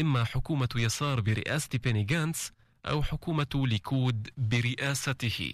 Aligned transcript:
إما 0.00 0.24
حكومة 0.24 0.68
يسار 0.76 1.20
برئاسة 1.20 1.68
بيني 1.84 2.04
جانتس 2.04 2.52
أو 2.86 3.02
حكومة 3.02 3.46
ليكود 3.54 4.30
برئاسته. 4.36 5.52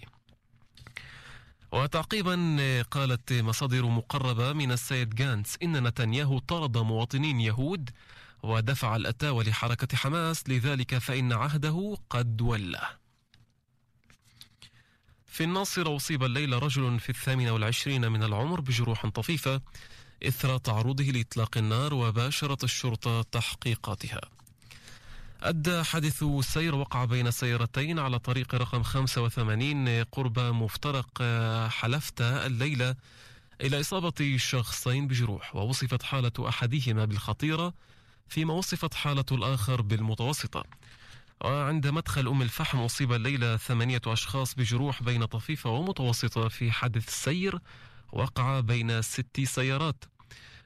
وتعقيبا 1.71 2.83
قالت 2.91 3.33
مصادر 3.33 3.85
مقربة 3.85 4.53
من 4.53 4.71
السيد 4.71 5.15
جانتس 5.15 5.57
إن 5.63 5.83
نتنياهو 5.87 6.39
طرد 6.39 6.77
مواطنين 6.77 7.39
يهود 7.39 7.89
ودفع 8.43 8.95
الأتاوى 8.95 9.43
لحركة 9.43 9.97
حماس 9.97 10.49
لذلك 10.49 10.97
فإن 10.97 11.33
عهده 11.33 11.97
قد 12.09 12.41
ولى. 12.41 12.87
في 15.25 15.43
الناصرة 15.43 15.95
أصيب 15.95 16.23
الليلة 16.23 16.57
رجل 16.57 16.99
في 16.99 17.09
الثامنة 17.09 17.51
والعشرين 17.51 18.11
من 18.11 18.23
العمر 18.23 18.61
بجروح 18.61 19.05
طفيفة 19.05 19.61
إثر 20.23 20.57
تعرضه 20.57 21.03
لإطلاق 21.03 21.57
النار 21.57 21.93
وباشرت 21.93 22.63
الشرطة 22.63 23.21
تحقيقاتها. 23.21 24.21
أدى 25.43 25.83
حادث 25.83 26.23
سير 26.41 26.75
وقع 26.75 27.05
بين 27.05 27.31
سيارتين 27.31 27.99
على 27.99 28.19
طريق 28.19 28.55
رقم 28.55 28.83
85 28.83 30.03
قرب 30.03 30.39
مفترق 30.39 31.23
حلفتة 31.69 32.45
الليلة 32.45 32.95
إلى 33.61 33.79
إصابة 33.79 34.37
شخصين 34.37 35.07
بجروح 35.07 35.55
ووصفت 35.55 36.03
حالة 36.03 36.31
أحدهما 36.39 37.05
بالخطيرة 37.05 37.73
فيما 38.27 38.53
وصفت 38.53 38.93
حالة 38.93 39.25
الآخر 39.31 39.81
بالمتوسطة. 39.81 40.63
وعند 41.41 41.87
مدخل 41.87 42.27
أم 42.27 42.41
الفحم 42.41 42.79
أصيب 42.79 43.13
الليلة 43.13 43.57
ثمانية 43.57 44.01
أشخاص 44.07 44.55
بجروح 44.55 45.03
بين 45.03 45.25
طفيفة 45.25 45.69
ومتوسطة 45.69 46.47
في 46.47 46.71
حادث 46.71 47.23
سير 47.23 47.59
وقع 48.11 48.59
بين 48.59 49.01
ست 49.01 49.41
سيارات. 49.43 50.05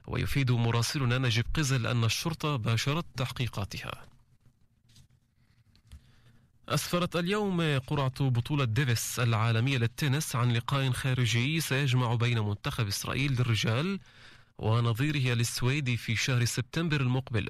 ويفيد 0.08 0.52
مراسلنا 0.52 1.18
نجيب 1.18 1.46
غزال 1.54 1.88
أن 1.88 2.04
الشرطة 2.04 2.56
باشرت 2.56 3.06
تحقيقاتها. 3.18 4.10
أسفرت 6.70 7.16
اليوم 7.16 7.80
قرعة 7.80 8.30
بطولة 8.30 8.66
ديفيس 8.66 9.20
العالمية 9.20 9.78
للتنس 9.78 10.36
عن 10.36 10.52
لقاء 10.52 10.92
خارجي 10.92 11.62
سيجمع 11.62 12.16
بين 12.16 12.40
منتخب 12.40 12.88
إسرائيل 12.88 13.32
للرجال 13.32 14.00
ونظيره 14.58 15.34
للسويد 15.34 15.96
في 15.96 16.16
شهر 16.16 16.46
سبتمبر 16.46 17.02
المقبل. 17.02 17.50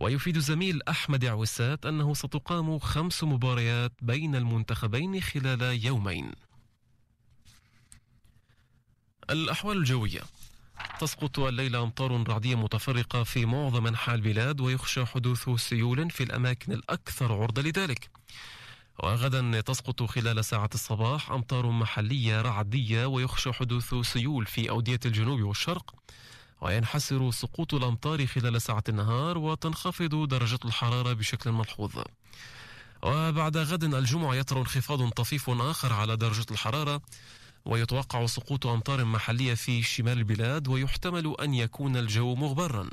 ويفيد 0.00 0.38
زميل 0.38 0.82
أحمد 0.88 1.24
عوسات 1.24 1.86
أنه 1.86 2.14
ستقام 2.14 2.78
خمس 2.78 3.24
مباريات 3.24 3.92
بين 4.02 4.36
المنتخبين 4.36 5.20
خلال 5.20 5.86
يومين. 5.86 6.32
الأحوال 9.30 9.76
الجوية. 9.76 10.20
تسقط 11.00 11.38
الليلة 11.38 11.82
أمطار 11.82 12.28
رعدية 12.28 12.54
متفرقة 12.54 13.22
في 13.22 13.46
معظم 13.46 13.86
أنحاء 13.86 14.14
البلاد 14.14 14.60
ويخشى 14.60 15.06
حدوث 15.06 15.48
سيول 15.48 16.10
في 16.10 16.22
الأماكن 16.22 16.72
الأكثر 16.72 17.32
عرضة 17.32 17.62
لذلك. 17.62 18.10
وغدا 18.98 19.60
تسقط 19.60 20.02
خلال 20.02 20.44
ساعة 20.44 20.70
الصباح 20.74 21.30
أمطار 21.30 21.70
محلية 21.70 22.42
رعدية 22.42 23.06
ويخشى 23.06 23.52
حدوث 23.52 23.94
سيول 23.94 24.46
في 24.46 24.70
أودية 24.70 25.00
الجنوب 25.06 25.40
والشرق. 25.42 25.94
وينحسر 26.60 27.30
سقوط 27.30 27.74
الأمطار 27.74 28.26
خلال 28.26 28.62
ساعة 28.62 28.84
النهار 28.88 29.38
وتنخفض 29.38 30.28
درجة 30.28 30.58
الحرارة 30.64 31.12
بشكل 31.12 31.52
ملحوظ. 31.52 31.92
وبعد 33.02 33.56
غد 33.56 33.84
الجمعة 33.84 34.34
يطرأ 34.34 34.60
انخفاض 34.60 35.08
طفيف 35.08 35.50
آخر 35.50 35.92
على 35.92 36.16
درجة 36.16 36.46
الحرارة. 36.50 37.00
ويتوقع 37.66 38.26
سقوط 38.26 38.66
أمطار 38.66 39.04
محلية 39.04 39.54
في 39.54 39.82
شمال 39.82 40.18
البلاد 40.18 40.68
ويحتمل 40.68 41.36
أن 41.40 41.54
يكون 41.54 41.96
الجو 41.96 42.34
مغبرا. 42.34 42.90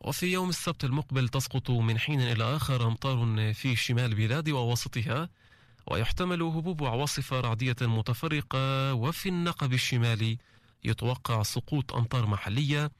وفي 0.00 0.26
يوم 0.26 0.48
السبت 0.48 0.84
المقبل 0.84 1.28
تسقط 1.28 1.70
من 1.70 1.98
حين 1.98 2.20
إلى 2.20 2.56
آخر 2.56 2.86
أمطار 2.86 3.52
في 3.54 3.76
شمال 3.76 4.04
البلاد 4.04 4.48
ووسطها 4.48 5.28
ويحتمل 5.86 6.42
هبوب 6.42 6.84
عواصف 6.84 7.32
رعدية 7.32 7.76
متفرقة. 7.80 8.94
وفي 8.94 9.28
النقب 9.28 9.72
الشمالي 9.72 10.38
يتوقع 10.84 11.42
سقوط 11.42 11.94
أمطار 11.94 12.26
محلية 12.26 12.90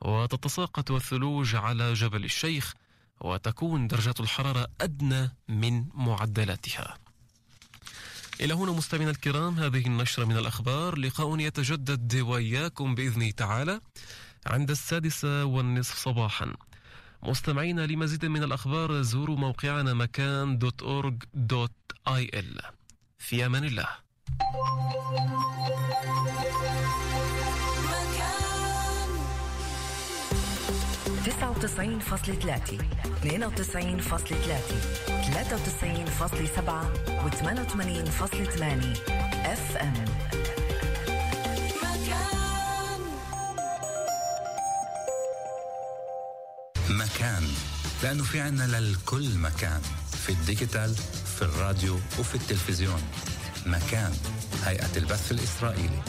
وتتساقط 0.00 0.90
الثلوج 0.90 1.56
على 1.56 1.92
جبل 1.92 2.24
الشيخ 2.24 2.74
وتكون 3.20 3.86
درجات 3.86 4.20
الحرارة 4.20 4.68
أدنى 4.80 5.36
من 5.48 5.84
معدلاتها. 5.94 7.03
إلى 8.40 8.54
هنا 8.54 8.72
مستمعينا 8.72 9.10
الكرام 9.10 9.58
هذه 9.58 9.86
النشرة 9.86 10.24
من 10.24 10.36
الأخبار. 10.36 10.98
لقاء 10.98 11.38
يتجدد 11.38 12.20
وإياكم 12.20 12.94
بإذنه 12.94 13.30
تعالى 13.30 13.80
عند 14.46 14.70
السادسة 14.70 15.44
والنصف 15.44 15.98
صباحا. 15.98 16.52
مستمعينا 17.22 17.86
لمزيد 17.86 18.24
من 18.26 18.42
الأخبار 18.42 19.02
زوروا 19.02 19.36
موقعنا 19.36 19.94
مكان 19.94 20.58
دوت 20.58 20.82
أورج 20.82 21.22
دوت 21.34 21.72
آي 22.08 22.30
إل. 22.34 22.60
في 23.18 23.46
أمان 23.46 23.64
الله. 23.64 23.88
99.3 31.24 31.28
92.3 31.28 31.30
93.7 35.00 36.84
و88.8 37.24 38.62
FM 39.46 40.04
مكان. 46.90 47.42
لأنه 48.02 48.22
في 48.22 48.40
عنا 48.40 48.62
للكل 48.62 49.38
مكان. 49.38 49.80
في 50.26 50.32
الديجيتال 50.32 50.94
في 51.36 51.42
الراديو 51.42 51.94
وفي 51.94 52.34
التلفزيون. 52.34 53.02
مكان. 53.66 54.12
هيئة 54.64 54.96
البث 54.96 55.32
الإسرائيلي. 55.32 56.02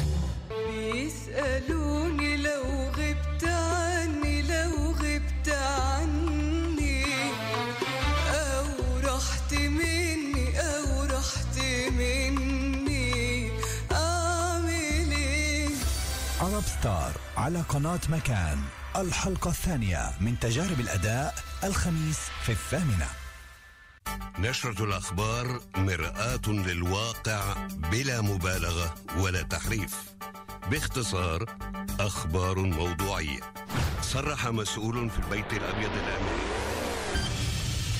بيسألوني 0.69 2.37
لو 2.37 2.63
غبت 2.89 3.44
ستار 16.85 17.11
على 17.37 17.61
قناة 17.61 17.99
مكان 18.09 18.57
الحلقة 18.95 19.49
الثانية 19.49 20.11
من 20.21 20.39
تجارب 20.39 20.79
الأداء 20.79 21.35
الخميس 21.63 22.19
في 22.43 22.51
الثامنة. 22.51 23.07
نشرة 24.39 24.83
الأخبار 24.83 25.61
مرآة 25.77 26.47
للواقع 26.47 27.53
بلا 27.67 28.21
مبالغة 28.21 28.95
ولا 29.17 29.41
تحريف. 29.41 29.95
باختصار 30.71 31.45
أخبار 31.99 32.59
موضوعية. 32.59 33.39
صرح 34.01 34.47
مسؤول 34.47 35.09
في 35.09 35.19
البيت 35.19 35.53
الأبيض 35.53 35.91
الأمريكي 35.91 36.64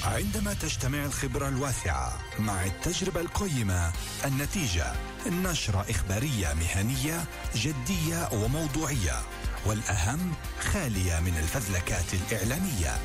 عندما 0.05 0.53
تجتمع 0.53 1.05
الخبرة 1.05 1.47
الواسعة 1.47 2.17
مع 2.39 2.65
التجربة 2.65 3.21
القيمة 3.21 3.91
النتيجة 4.25 4.93
نشرة 5.27 5.85
إخبارية 5.89 6.53
مهنية 6.53 7.23
جدية 7.55 8.29
وموضوعية 8.33 9.21
والأهم 9.65 10.33
خالية 10.59 11.19
من 11.19 11.37
الفزلكات 11.37 12.13
الإعلامية. 12.13 12.97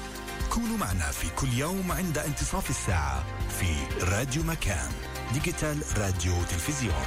كونوا 0.50 0.77
معنا 0.77 1.11
في 1.11 1.28
كل 1.37 1.53
يوم 1.53 1.93
عند 1.93 2.19
انتصاف 2.19 2.71
الساعة 2.71 3.25
في 3.61 3.75
راديو 4.05 4.43
مكان 4.43 4.91
ديجيتال 5.32 5.82
راديو 5.99 6.43
تلفزيون. 6.50 7.05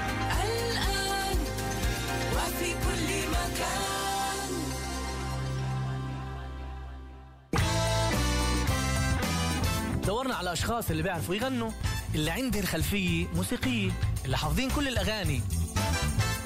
على 10.44 10.54
أشخاص 10.54 10.90
اللي 10.90 11.04
بيعرفوا 11.04 11.36
يغنوا 11.36 11.72
اللي 12.16 12.32
عندهم 12.32 12.66
خلفيه 12.66 13.28
موسيقية 13.36 13.92
اللي 14.26 14.38
حافظين 14.38 14.70
كل 14.70 14.88
الأغاني 14.88 15.42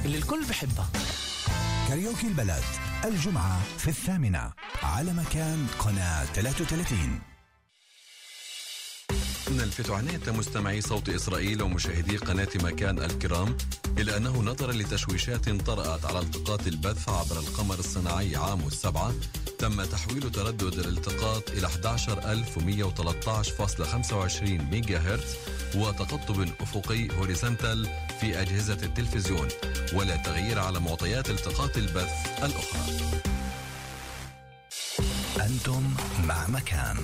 اللي 0.06 0.18
الكل 0.18 0.46
بحبها. 0.50 0.90
كاريوكي 1.88 2.28
البلد 2.28 2.64
الجمعة 3.06 3.60
في 3.78 3.88
الثامنة 3.88 4.52
على 4.84 5.14
مكان 5.14 5.68
قناة 5.80 6.26
33 6.26 7.20
نلفت 9.52 9.90
عناية 9.90 10.20
مستمعي 10.28 10.82
صوت 10.82 11.10
إسرائيل 11.10 11.62
ومشاهدي 11.62 12.18
قناة 12.18 12.48
مكان 12.56 13.00
الكرام 13.00 13.58
إلى 13.98 14.18
أنه 14.18 14.42
نظرا 14.42 14.72
لتشويشات 14.72 15.50
طرأت 15.50 16.06
على 16.06 16.20
التقاط 16.20 16.68
البث 16.68 17.10
عبر 17.10 17.40
القمر 17.40 17.80
الصناعي 17.80 18.36
عام 18.36 18.68
السبعة 18.68 19.14
تم 19.60 19.84
تحويل 19.84 20.32
تردد 20.32 20.80
الالتقاط 20.80 21.50
إلى 21.50 21.68
11113.25 21.68 24.44
ميجا 24.72 25.00
هرتز 25.00 25.36
وتقطب 25.76 26.48
أفقي 26.62 27.10
horizontal 27.18 27.88
في 28.22 28.42
أجهزة 28.42 28.78
التلفزيون 28.84 29.48
ولا 29.94 30.16
تغيير 30.16 30.60
على 30.60 30.80
معطيات 30.80 31.30
التقاط 31.30 31.78
البث 31.78 32.12
الأخرى. 32.44 32.82
أنتم 35.42 35.94
مع 36.28 36.48
مكان. 36.48 36.98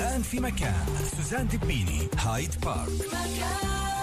الآن 0.00 0.22
في 0.22 0.40
مكان. 0.40 0.86
سوزان 1.16 1.48
دبيني 1.48 2.08
هايد 2.16 2.54
بارك. 2.64 2.88
مكان 2.88 3.99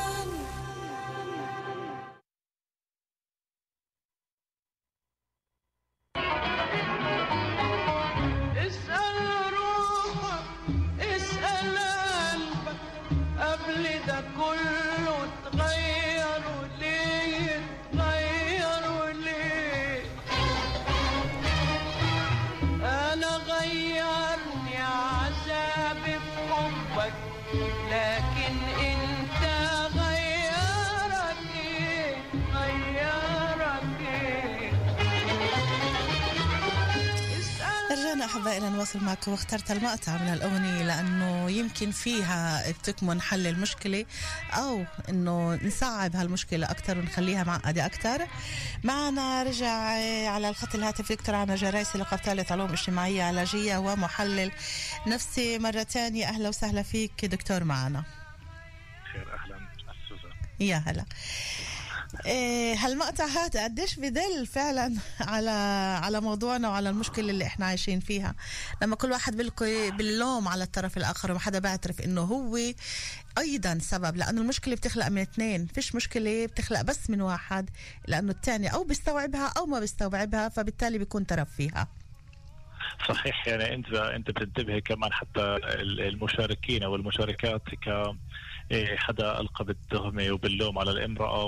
أحبائنا 38.28 38.70
نواصل 38.70 39.04
معكم 39.04 39.32
واخترت 39.32 39.72
المقطع 39.72 40.18
من 40.18 40.34
الأغنية 40.34 40.84
لأنه 40.84 41.52
يمكن 41.52 41.92
فيها 41.92 42.72
بتكمن 42.72 43.22
حل 43.22 43.48
المشكلة 43.48 44.06
أو 44.54 44.86
إنه 45.10 45.60
نصعب 45.64 46.16
هالمشكلة 46.16 46.72
أكثر 46.72 46.98
ونخليها 46.98 47.44
معقدة 47.44 47.86
أكثر 47.86 48.28
معنا 48.84 49.44
رجع 49.44 49.72
على 50.32 50.50
الخط 50.50 50.76
الهاتف 50.76 51.12
دكتور 51.12 51.36
عنا 51.36 51.56
جرايسي 51.56 51.98
لقب 51.98 52.18
ثالث 52.18 52.52
علوم 52.52 52.72
اجتماعية 52.72 53.24
علاجية 53.24 53.78
ومحلل 53.78 54.52
نفسي 55.08 55.60
مرة 55.60 55.84
تانية. 55.84 56.30
أهلا 56.30 56.50
وسهلا 56.50 56.84
فيك 56.84 57.26
دكتور 57.26 57.64
معنا. 57.64 58.04
خير 59.14 59.28
سوزان 60.10 60.32
يا 60.60 60.84
هلا. 60.86 61.06
هالمقطع 62.78 63.26
هذا 63.26 63.64
قديش 63.64 63.96
بدل 64.00 64.46
فعلا 64.48 64.94
على 65.20 65.50
على 66.04 66.22
موضوعنا 66.22 66.70
وعلى 66.70 66.90
المشكلة 66.90 67.30
اللي 67.30 67.46
إحنا 67.46 67.66
عايشين 67.66 68.00
فيها. 68.00 68.36
لما 68.82 68.96
كل 68.96 69.12
واحد 69.12 69.38
بيلقي 69.38 69.92
باللوم 69.92 70.48
على 70.48 70.64
الطرف 70.64 70.98
الآخر 70.98 71.32
وما 71.32 71.40
حدا 71.40 71.60
بيعترف 71.60 72.02
إنه 72.02 72.22
هو 72.22 72.58
أيضا 73.38 73.78
سبب 73.82 74.18
لأنه 74.18 74.42
المشكلة 74.42 74.76
بتخلق 74.76 75.08
من 75.08 75.22
اثنين. 75.22 75.66
فيش 75.68 75.96
مشكلة 75.96 76.46
بتخلق 76.46 76.82
بس 76.82 77.10
من 77.10 77.22
واحد 77.22 77.70
لأنه 78.08 78.32
الثاني 78.32 78.74
أو 78.74 78.84
بيستوعبها 78.84 79.54
أو 79.58 79.66
ما 79.66 79.80
بيستوعبها 79.80 80.50
فبالتالي 80.50 80.98
بيكون 80.98 81.24
طرف 81.24 81.50
فيها. 81.56 81.88
صحيح 83.10 83.48
يعني 83.48 83.74
أنت 83.76 83.94
أنت 83.94 84.32
بتنتبه 84.32 84.80
كمان 84.80 85.14
حتى 85.14 85.42
ال- 85.56 86.02
المشاركين 86.02 86.84
أو 86.84 86.96
المشاركات 86.96 87.62
ك 87.82 87.88
إيه، 87.88 88.18
حدا 88.74 89.40
ألقى 89.40 89.66
بالتهمه 89.66 90.32
وباللوم 90.32 90.80
على 90.80 90.92
الامرأة 90.92 91.46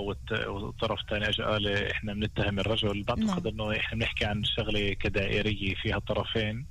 والطرف 0.47 0.99
الثاني 1.01 1.29
اجى 1.29 1.43
قال 1.43 1.67
إحنا 1.91 2.13
بنتهم 2.13 2.59
الرجل. 2.59 3.03
بعتقد 3.03 3.47
إنه 3.47 3.71
إحنا 3.77 3.97
بنحكي 3.99 4.25
عن 4.25 4.43
شغلة 4.43 4.93
كدائرية 4.93 5.75
فيها 5.75 5.99
طرفين. 5.99 6.65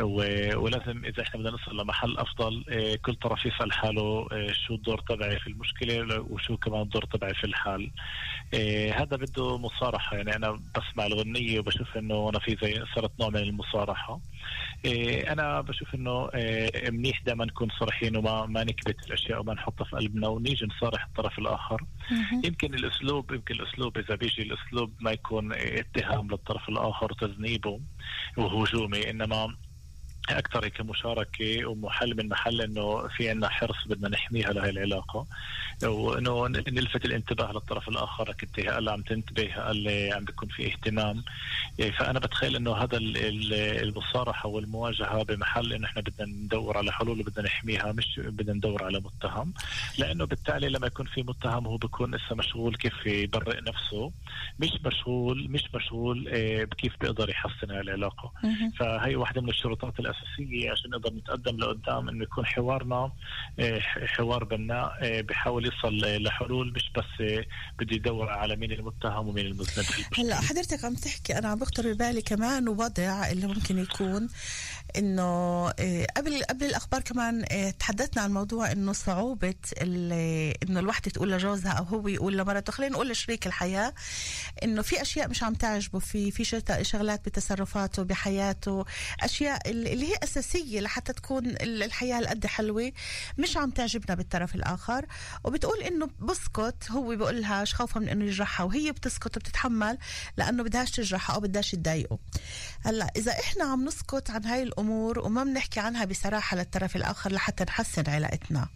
ولازم 0.00 1.04
إذا 1.04 1.22
إحنا 1.22 1.40
بدنا 1.40 1.50
نوصل 1.50 1.76
لمحل 1.80 2.18
أفضل 2.18 2.64
إيه، 2.68 2.96
كل 2.96 3.14
طرف 3.14 3.46
يسأل 3.46 3.72
حاله 3.72 4.28
إيه، 4.32 4.52
شو 4.52 4.74
الدور 4.74 5.00
تبعي 5.00 5.38
في 5.38 5.46
المشكلة 5.46 6.20
وشو 6.30 6.56
كمان 6.56 6.82
الدور 6.82 7.04
تبعي 7.04 7.34
في 7.34 7.44
الحل. 7.44 7.90
إيه، 8.54 9.02
هذا 9.02 9.16
بده 9.16 9.58
مصارحة 9.58 10.16
يعني 10.16 10.36
أنا 10.36 10.60
بسمع 10.76 11.06
الغنية 11.06 11.58
وبشوف 11.58 11.96
إنه 11.96 12.28
أنا 12.28 12.38
في 12.38 12.56
زي 12.62 12.84
صارت 12.94 13.20
نوع 13.20 13.28
من 13.28 13.36
المصارحة. 13.36 14.20
أنا 15.28 15.60
بشوف 15.60 15.94
إنه 15.94 16.30
منيح 16.90 17.22
دائما 17.22 17.44
نكون 17.44 17.68
صريحين 17.80 18.16
وما 18.16 18.46
ما 18.46 18.64
نكبت 18.64 19.06
الأشياء 19.06 19.40
وما 19.40 19.54
نحطها 19.54 19.84
في 19.84 19.96
قلبنا 19.96 20.28
ونيجي 20.28 20.66
نصارح 20.66 21.04
الطرف 21.04 21.38
الآخر. 21.38 21.84
يمكن 22.44 22.74
الأسلوب 22.74 23.32
يمكن 23.32 23.54
الأسلوب 23.54 23.98
إذا 23.98 24.14
بيجي 24.14 24.42
الأسلوب 24.42 24.92
ما 25.00 25.10
يكون 25.10 25.52
اتهام 25.52 26.28
للطرف 26.28 26.68
الآخر 26.68 27.12
وتذنيبه 27.12 27.80
وهجومي 28.36 29.10
إنما 29.10 29.56
أكثر 30.30 30.68
كمشاركة 30.68 31.66
ومحل 31.66 32.16
من 32.16 32.28
محل 32.28 32.60
إنه 32.60 33.08
في 33.08 33.30
عندنا 33.30 33.48
حرص 33.48 33.88
بدنا 33.88 34.08
نحميها 34.08 34.52
لهي 34.52 34.70
العلاقة. 34.70 35.26
وانه 35.84 36.48
نلفت 36.48 37.04
الانتباه 37.04 37.52
للطرف 37.52 37.88
الآخر 37.88 38.34
انت 38.42 38.60
هلا 38.60 38.92
عم 38.92 39.02
تنتبه 39.02 39.70
هلا 39.70 40.16
عم 40.16 40.24
بيكون 40.24 40.48
في 40.48 40.66
اهتمام. 40.66 41.22
إيه، 41.80 41.90
فأنا 41.90 42.18
بتخيل 42.18 42.56
إنه 42.56 42.72
هذا 42.76 42.96
ال- 42.96 43.16
ال- 43.16 43.54
المصارحة 43.88 44.48
والمواجهة 44.48 45.22
بمحل 45.22 45.72
إنه 45.72 45.86
إحنا 45.86 46.02
بدنا 46.02 46.26
ندور 46.26 46.76
على 46.78 46.92
حلول 46.92 47.20
وبدنا 47.20 47.44
نحميها 47.46 47.92
مش 47.92 48.20
بدنا 48.24 48.52
ندور 48.54 48.84
على 48.84 49.00
متهم. 49.00 49.52
لأنه 49.98 50.24
بالتالي 50.24 50.68
لما 50.68 50.86
يكون 50.86 51.06
في 51.06 51.22
متهم 51.22 51.66
هو 51.66 51.76
بيكون 51.76 52.14
لسه 52.14 52.34
مشغول 52.34 52.76
كيف 52.76 53.06
يبرئ 53.06 53.60
نفسه 53.60 54.12
مش 54.58 54.70
مشغول 54.86 55.46
مش 55.50 55.74
مشغول 55.74 56.28
إيه، 56.28 56.64
بكيف 56.64 56.92
بيقدر 57.00 57.30
يحسن 57.30 57.70
العلاقة. 57.70 58.32
فهي 58.78 59.16
واحدة 59.16 59.40
من 59.40 59.48
الشروطات 59.48 60.00
الأساسية 60.00 60.70
عشان 60.70 60.90
نقدر 60.90 61.12
نتقدم 61.14 61.56
لقدام 61.56 62.08
إنه 62.08 62.22
يكون 62.22 62.46
حوارنا 62.46 63.12
آه، 63.58 63.78
حوار 63.80 64.44
بناء 64.44 65.20
بيحاول 65.22 65.66
يصل 65.78 66.22
لحلول 66.22 66.72
مش 66.72 66.90
بس 66.96 67.22
بده 67.78 67.96
يدور 67.96 68.28
على 68.28 68.56
مين 68.56 68.72
المتهم 68.72 69.28
ومين 69.28 69.46
المذنب. 69.46 69.86
هلا 70.18 70.40
حضرتك 70.40 70.84
عم 70.84 70.94
تحكي 70.94 71.38
أنا 71.38 71.48
عم 71.48 71.58
بخطر 71.58 71.92
ببالي 71.92 72.22
كمان 72.22 72.68
وضع 72.68 73.30
اللي 73.30 73.46
ممكن 73.46 73.78
يكون 73.78 74.28
إنه 74.98 75.22
آه، 75.78 76.06
قبل 76.16 76.42
قبل 76.44 76.66
الأخبار 76.66 77.00
كمان 77.00 77.44
آه، 77.50 77.70
تحدثنا 77.70 78.22
عن 78.22 78.32
موضوع 78.32 78.72
إنه 78.72 78.92
صعوبة 78.92 79.54
إنه 79.82 80.80
الوحدة 80.80 81.10
تقول 81.10 81.32
لجوزها 81.32 81.72
أو 81.72 81.84
هو 81.84 82.08
يقول 82.08 82.38
لمرته 82.38 82.72
خلينا 82.72 82.92
نقول 82.92 83.08
لشريك 83.08 83.46
الحياة 83.46 83.94
إنه 84.62 84.82
في 84.82 85.02
أشياء 85.02 85.28
مش 85.28 85.42
عم 85.42 85.54
تعجبه 85.54 85.98
في 85.98 86.30
في 86.30 86.44
شغلات 86.82 87.24
بتصرفاته 87.26 88.02
بحياته 88.02 88.84
أشياء 89.20 89.70
ال- 89.70 89.88
اللي 89.88 90.12
هي 90.12 90.16
أساسية 90.22 90.80
لحتى 90.80 91.12
تكون 91.12 91.46
ال- 91.46 91.82
الحياة 91.82 92.18
هالقد 92.18 92.46
حلوة 92.46 92.92
مش 93.38 93.56
عم 93.56 93.70
تعجبنا 93.70 94.14
بالطرف 94.14 94.54
الآخر. 94.54 95.06
وبتقول 95.44 95.82
إنه 95.82 96.08
بسكت 96.20 96.90
هو 96.90 97.08
بيقول 97.16 97.40
لهاش 97.42 97.74
خوفا 97.74 98.00
من 98.00 98.08
إنه 98.08 98.24
يجرحها؟ 98.24 98.64
وهي 98.66 98.92
بتسكت 98.92 99.36
وبتتحمل 99.36 99.98
لأنه 100.36 100.62
بدهاش 100.62 100.90
تجرحها 100.90 101.36
أو 101.36 101.40
بدهاش 101.40 101.70
تضايقه. 101.70 102.18
هلأ 102.84 103.10
إذا 103.16 103.32
إحنا 103.32 103.64
عم 103.64 103.84
نسكت 103.84 104.30
عن 104.30 104.44
هاي 104.44 104.62
الأمور 104.62 104.81
وما 104.90 105.44
بنحكي 105.44 105.80
عنها 105.80 106.04
بصراحة 106.04 106.56
للطرف 106.56 106.96
الآخر 106.96 107.32
لحتى 107.32 107.64
نحسن 107.64 108.04
علاقتنا. 108.08 108.68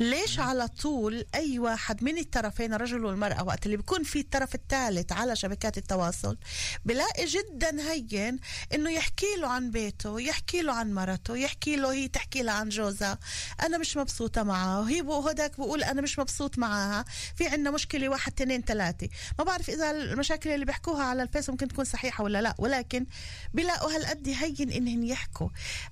ليش 0.00 0.38
على 0.38 0.68
طول 0.68 1.24
أي 1.34 1.58
واحد 1.58 2.04
من 2.04 2.18
الطرفين 2.18 2.74
الرجل 2.74 3.04
والمرأة 3.04 3.42
وقت 3.44 3.66
اللي 3.66 3.76
بيكون 3.76 4.02
في 4.02 4.20
الطرف 4.20 4.54
الثالث 4.54 5.12
على 5.12 5.36
شبكات 5.36 5.78
التواصل 5.78 6.36
بلاقي 6.84 7.24
جدا 7.24 7.92
هين 7.92 8.38
إنه 8.74 8.90
يحكي 8.90 9.36
له 9.40 9.48
عن 9.48 9.70
بيته 9.70 10.20
يحكي 10.20 10.62
له 10.62 10.72
عن 10.72 10.94
مرته 10.94 11.36
يحكي 11.36 11.76
له 11.76 11.92
هي 11.92 12.08
تحكي 12.08 12.42
له 12.42 12.52
عن 12.52 12.68
جوزها. 12.68 13.18
أنا 13.62 13.78
مش 13.78 13.96
مبسوطة 13.96 14.42
معه 14.42 14.80
وهي 14.80 15.00
وهداك 15.02 15.58
بقول 15.58 15.82
أنا 15.82 16.02
مش 16.02 16.18
مبسوط 16.18 16.58
معها. 16.58 17.04
في 17.36 17.48
عندنا 17.48 17.70
مشكلة 17.70 18.08
واحد 18.08 18.32
اثنين 18.32 18.62
ثلاثة. 18.62 19.08
ما 19.38 19.44
بعرف 19.44 19.70
إذا 19.70 19.90
المشاكل 19.90 20.50
اللي 20.50 20.66
بيحكوها 20.66 21.04
على 21.04 21.22
الفيس 21.22 21.50
ممكن 21.50 21.68
تكون 21.68 21.84
صحيحة 21.84 22.24
ولا 22.24 22.42
لا 22.42 22.54
ولكن 22.58 23.06
بلاقوا 23.54 23.96
هالقد 23.96 24.28
هين 24.28 24.70
انهم 24.70 25.04
يحكوا 25.04 25.33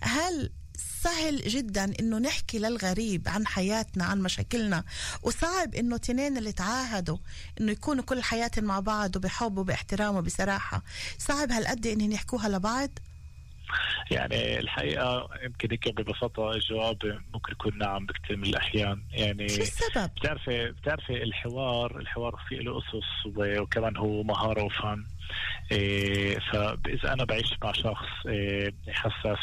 هل 0.00 0.50
سهل 1.02 1.48
جدا 1.48 1.92
إنه 2.00 2.18
نحكي 2.18 2.58
للغريب 2.58 3.28
عن 3.28 3.46
حياتنا 3.46 4.04
عن 4.04 4.22
مشاكلنا؟ 4.22 4.84
وصعب 5.22 5.74
إنه 5.74 5.96
تنين 5.96 6.38
اللي 6.38 6.52
تعاهدوا 6.52 7.18
إنه 7.60 7.72
يكونوا 7.72 8.04
كل 8.04 8.22
حياتهم 8.22 8.64
مع 8.64 8.80
بعض 8.80 9.16
وبحب 9.16 9.58
وباحترام 9.58 10.16
وبصراحة 10.16 10.82
صعب 11.18 11.52
هالقد 11.52 11.86
إنهم 11.86 12.12
يحكوها 12.12 12.48
لبعض؟ 12.48 12.90
يعني 14.10 14.58
الحقيقة 14.58 15.28
يمكن 15.44 15.70
هيك 15.70 15.88
ببساطة 15.88 16.50
الجواب 16.52 17.20
ممكن 17.34 17.52
يكون 17.52 17.78
نعم 17.78 18.06
بكثير 18.06 18.36
من 18.36 18.46
الأحيان. 18.46 19.02
يعني 19.10 19.48
شو 19.48 19.62
السبب؟ 19.62 20.10
بتعرفي 20.16 20.70
بتعرفي 20.70 21.22
الحوار 21.22 21.98
الحوار 22.00 22.36
فيه 22.48 22.56
له 22.56 22.78
أسس 22.78 23.36
وكمان 23.36 23.96
هو 23.96 24.22
مهارة 24.22 24.62
وفن. 24.62 25.04
فاذا 26.52 27.12
أنا 27.12 27.24
بعيش 27.24 27.54
مع 27.64 27.72
شخص 27.72 28.26
إيه، 28.26 28.74
حساس 28.88 29.38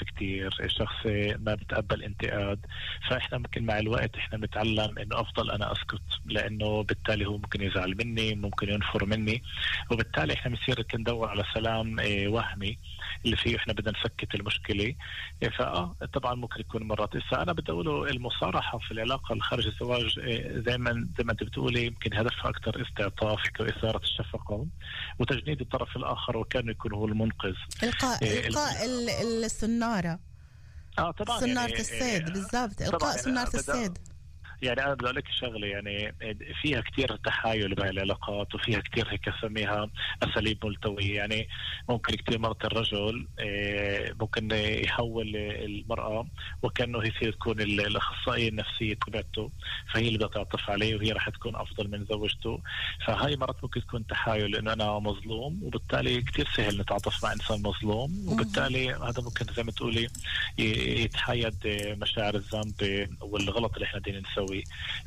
شخص 0.67 1.05
إيه، 1.05 1.37
ما 1.37 1.55
بتقبل 1.55 2.03
انتقاد 2.03 2.65
فإحنا 3.09 3.37
ممكن 3.37 3.65
مع 3.65 3.79
الوقت 3.79 4.15
إحنا 4.15 4.37
بنتعلم 4.37 4.99
إنه 4.99 5.19
أفضل 5.21 5.51
أنا 5.51 5.71
أسكت 5.71 6.01
لأنه 6.25 6.83
بالتالي 6.83 7.25
هو 7.25 7.37
ممكن 7.37 7.61
يزعل 7.61 7.95
مني 7.97 8.35
ممكن 8.35 8.69
ينفر 8.69 9.05
مني 9.05 9.43
وبالتالي 9.91 10.33
إحنا 10.33 10.51
بنصير 10.51 10.85
ندور 10.95 11.29
على 11.29 11.43
سلام 11.53 11.99
إيه، 11.99 12.27
وهمي 12.27 12.77
اللي 13.25 13.35
فيه 13.37 13.55
إحنا 13.57 13.73
بدنا 13.73 13.93
نسكت 13.99 14.35
المشكلة. 14.35 14.95
إيه، 15.43 15.49
فآه 15.49 15.95
طبعا 16.13 16.35
ممكن 16.35 16.59
يكون 16.59 16.83
مرات. 16.83 17.15
هسه 17.15 17.41
أنا 17.41 17.53
بدي 17.53 17.71
أقوله 17.71 18.09
المصارحة 18.09 18.77
في 18.77 18.91
العلاقة 18.91 19.33
الخارج 19.33 19.67
الزواج 19.67 20.19
إيه، 20.19 20.59
زي 20.59 20.77
ما 20.77 21.07
زي 21.17 21.23
ما 21.23 21.31
أنت 21.31 21.43
بتقولي 21.43 21.85
يمكن 21.85 22.13
هدفها 22.17 22.49
أكثر 22.49 22.81
استعطاف 22.81 23.39
واثاره 23.59 23.97
الشفقة 24.03 24.67
وتجنيد 25.19 25.61
الطرف 25.61 25.97
الآخر. 25.97 26.18
وكأنه 26.37 26.71
يكون 26.71 26.93
هو 26.93 27.05
المنقذ. 27.05 27.53
القاء 27.83 28.23
إيه، 28.23 28.47
القاء 28.47 28.85
ال- 28.85 29.43
السنارة. 29.45 30.19
آه 30.99 31.11
طبعا 31.11 31.39
سنارة 31.39 31.69
يعني 31.69 31.79
الصيد 31.81 32.01
إيه، 32.01 32.23
بالضبط. 32.25 32.81
إلقاء 32.81 33.09
يعني 33.09 33.21
سنارة 33.21 33.55
الصيد 33.55 33.97
يعني 34.61 34.83
أنا 34.85 34.93
بدي 34.93 35.05
أقول 35.05 35.15
لك 35.15 35.27
شغلة 35.31 35.67
يعني 35.67 36.15
فيها 36.61 36.81
كثير 36.81 37.15
تحايل 37.15 37.75
بهاي 37.75 37.89
العلاقات 37.89 38.55
وفيها 38.55 38.79
كثير 38.79 39.07
هيك 39.09 39.27
أسميها 39.29 39.89
أساليب 40.23 40.65
ملتوية. 40.65 41.15
يعني 41.15 41.47
ممكن 41.89 42.15
كثير 42.15 42.39
مرات 42.39 42.65
الرجل 42.65 43.27
آه، 43.39 44.15
ممكن 44.19 44.51
يحول 44.51 45.35
المرأة 45.35 46.27
وكأنه 46.63 46.99
هي 47.03 47.09
تكون 47.31 47.61
ال- 47.61 47.81
الأخصائية 47.87 48.49
النفسية 48.49 48.93
تبعته 48.93 49.51
فهي 49.93 50.07
اللي 50.07 50.17
بدها 50.17 50.27
تعطف 50.27 50.69
عليه 50.69 50.95
وهي 50.95 51.11
رح 51.11 51.29
تكون 51.29 51.55
أفضل 51.55 51.91
من 51.91 52.05
زوجته. 52.05 52.61
فهاي 53.07 53.35
مرات 53.37 53.63
ممكن 53.63 53.81
تكون 53.81 54.07
تحايل 54.07 54.51
لأنه 54.51 54.73
أنا 54.73 54.99
مظلوم 54.99 55.59
وبالتالي 55.63 56.21
كثير 56.21 56.47
سهل 56.55 56.81
نتعاطف 56.81 57.23
مع 57.25 57.33
إنسان 57.33 57.61
مظلوم. 57.61 58.25
وبالتالي 58.27 58.89
هذا 58.93 59.21
ممكن 59.23 59.53
زي 59.53 59.63
ما 59.63 59.71
تقولي 59.71 60.07
ي- 60.59 61.01
يتحيد 61.03 61.55
مشاعر 62.01 62.35
الذنب 62.35 63.07
والغلط 63.21 63.73
اللي 63.73 63.85
إحنا 63.85 63.99
بدنا 63.99 64.19
نسويه. 64.19 64.48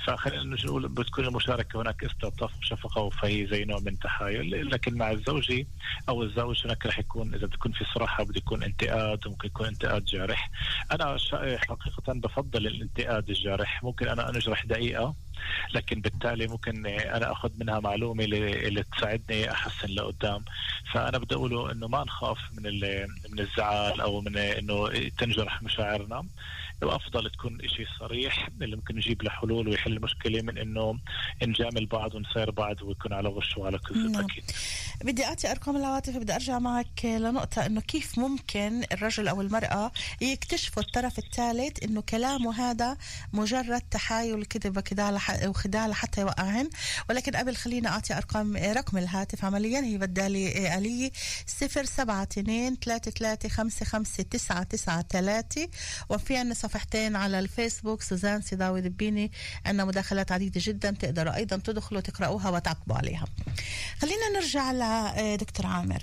فخلينا 0.06 0.56
نقول 0.64 0.88
بتكون 0.88 1.24
المشاركة 1.26 1.82
هناك 1.82 2.04
استعطاف 2.04 2.58
وشفقة 2.58 3.10
فهي 3.10 3.46
زي 3.46 3.64
نوع 3.64 3.78
من 3.78 3.98
تحايل. 3.98 4.70
لكن 4.70 4.94
مع 4.98 5.10
الزوجه 5.10 5.66
أو 6.08 6.22
الزوج 6.22 6.66
هناك 6.66 6.86
رح 6.86 6.98
يكون 6.98 7.34
إذا 7.34 7.46
بتكون 7.46 7.72
في 7.72 7.84
صراحة 7.94 8.24
بده 8.24 8.38
يكون 8.38 8.62
انتقاد 8.62 9.18
ممكن 9.28 9.48
يكون 9.48 9.66
انتقاد 9.66 10.04
جارح. 10.04 10.50
أنا 10.92 11.16
حقيقة 11.68 12.12
بفضل 12.12 12.66
الانتقاد 12.66 13.28
الجارح. 13.30 13.84
ممكن 13.84 14.08
أنا 14.08 14.28
أنجرح 14.30 14.66
دقيقة. 14.66 15.14
لكن 15.74 16.00
بالتالي 16.00 16.46
ممكن 16.46 16.86
أنا 16.86 17.32
أخذ 17.32 17.50
منها 17.58 17.80
معلومة 17.80 18.24
اللي, 18.24 18.84
تساعدني 18.96 19.50
أحسن 19.50 19.88
لقدام. 19.88 20.44
فأنا 20.94 21.18
بدي 21.18 21.34
أقوله 21.34 21.72
إنه 21.72 21.88
ما 21.88 22.04
نخاف 22.04 22.38
من 22.52 22.80
من 23.30 23.38
الزعل 23.40 24.00
أو 24.00 24.20
من 24.20 24.36
إنه 24.36 24.88
تنجرح 25.18 25.62
مشاعرنا. 25.62 26.24
وافضل 26.82 27.30
تكون 27.30 27.58
شيء 27.68 27.86
صريح 28.00 28.48
اللي 28.62 28.76
ممكن 28.76 28.96
يجيب 28.98 29.22
له 29.22 29.30
حلول 29.30 29.68
ويحل 29.68 29.92
المشكلة 29.92 30.42
من 30.42 30.58
إنه 30.58 30.98
نجامل 31.42 31.86
بعض 31.86 32.14
ونصير 32.14 32.50
بعض 32.50 32.82
ويكون 32.82 33.12
على 33.12 33.28
غش 33.28 33.56
وعلى 33.56 33.78
كذب 33.78 33.96
نعم. 33.96 34.24
أكيد. 34.24 34.44
بدي 35.04 35.24
أعطي 35.24 35.50
أرقام 35.50 35.76
العواطف 35.76 36.16
بدي 36.16 36.34
أرجع 36.34 36.58
معك 36.58 37.04
لنقطة 37.04 37.66
إنه 37.66 37.80
كيف 37.80 38.18
ممكن 38.18 38.82
الرجل 38.92 39.28
أو 39.28 39.40
المرأة 39.40 39.92
يكتشفوا 40.20 40.82
الطرف 40.82 41.18
الثالث 41.18 41.82
إنه 41.84 42.00
كلامه 42.02 42.70
هذا 42.70 42.96
مجرد 43.32 43.80
تحايل 43.90 44.44
كذب 44.44 44.76
وخداع 44.76 45.18
لح- 45.18 45.31
وخداع 45.48 45.86
لحتى 45.86 46.20
يوقعهن. 46.20 46.70
ولكن 47.10 47.36
قبل 47.36 47.56
خلينا 47.56 47.88
أعطي 47.88 48.14
أرقام 48.16 48.56
رقم 48.56 48.98
الهاتف 48.98 49.44
عمليا. 49.44 49.80
هي 49.80 49.98
بدالي 49.98 50.78
آلية 50.78 51.10
072 51.62 52.76
33 52.76 53.50
55 53.50 54.28
993 54.28 55.68
وفي 56.08 56.36
عندنا 56.36 56.54
صفحتين 56.54 57.16
على 57.16 57.38
الفيسبوك. 57.38 58.02
سوزان 58.02 58.42
سيداوي 58.42 58.80
دبيني 58.80 59.32
عندنا 59.66 59.84
مداخلات 59.84 60.32
عديدة 60.32 60.60
جدا 60.64 60.90
تقدروا 60.90 61.34
أيضا 61.34 61.56
تدخلوا 61.56 62.00
تقرأوها 62.00 62.50
وتعقبوا 62.50 62.96
عليها. 62.96 63.24
خلينا 64.00 64.28
نرجع 64.34 64.72
لدكتور 64.72 65.66
عامر. 65.66 66.02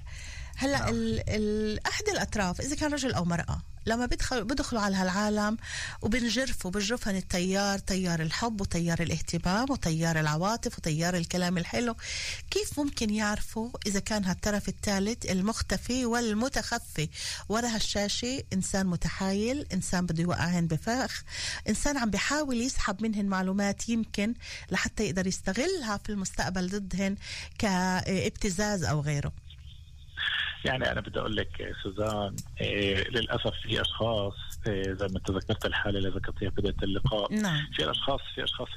هلأ 0.57 0.89
ال- 0.89 1.23
ال- 1.29 1.87
أحد 1.87 2.03
الأطراف 2.09 2.61
إذا 2.61 2.75
كان 2.75 2.93
رجل 2.93 3.13
أو 3.13 3.25
مرأة 3.25 3.61
لما 3.89 4.05
بدخل 4.05 4.43
بدخلوا 4.43 4.81
على 4.81 4.95
هالعالم 4.95 5.57
وبنجرفوا 6.01 6.71
بجرفن 6.71 7.15
التيار 7.15 7.79
تيار 7.79 8.21
الحب 8.21 8.61
وتيار 8.61 9.01
الاهتمام 9.01 9.71
وتيار 9.71 10.19
العواطف 10.19 10.77
وتيار 10.77 11.15
الكلام 11.15 11.57
الحلو. 11.57 11.95
كيف 12.51 12.79
ممكن 12.79 13.09
يعرفوا 13.09 13.69
إذا 13.87 13.99
كان 13.99 14.25
هالطرف 14.25 14.69
الثالث 14.69 15.25
المختفي 15.25 16.05
والمتخفي؟ 16.05 17.09
ورا 17.49 17.67
هالشاشة 17.67 18.43
إنسان 18.53 18.85
متحايل 18.87 19.65
إنسان 19.73 20.05
بده 20.05 20.23
يوقعهن 20.23 20.67
بفخ 20.67 21.23
إنسان 21.69 21.97
عم 21.97 22.09
بيحاول 22.09 22.61
يسحب 22.61 23.03
منهن 23.03 23.25
معلومات 23.25 23.89
يمكن 23.89 24.33
لحتى 24.71 25.03
يقدر 25.03 25.27
يستغلها 25.27 25.97
في 25.97 26.09
المستقبل 26.09 26.69
ضدهن 26.69 27.15
كابتزاز 27.59 28.83
أو 28.83 29.01
غيره. 29.01 29.48
يعني 30.65 30.91
أنا 30.91 31.01
بدي 31.01 31.19
أقول 31.19 31.35
لك 31.35 31.75
سوزان 31.83 32.35
إيه 32.61 33.09
للأسف 33.09 33.53
في 33.63 33.81
أشخاص 33.81 34.33
زي 34.67 35.07
ما 35.11 35.17
انت 35.17 35.31
ذكرت 35.31 35.65
الحالة 35.65 35.97
اللي 35.97 36.09
ذكرتيها 36.09 36.49
في 36.49 36.61
بداية 36.61 36.75
اللقاء. 36.83 37.33
نعم. 37.33 37.67
في 37.75 37.91
اشخاص 37.91 38.19
في 38.35 38.43
أشخاص 38.43 38.67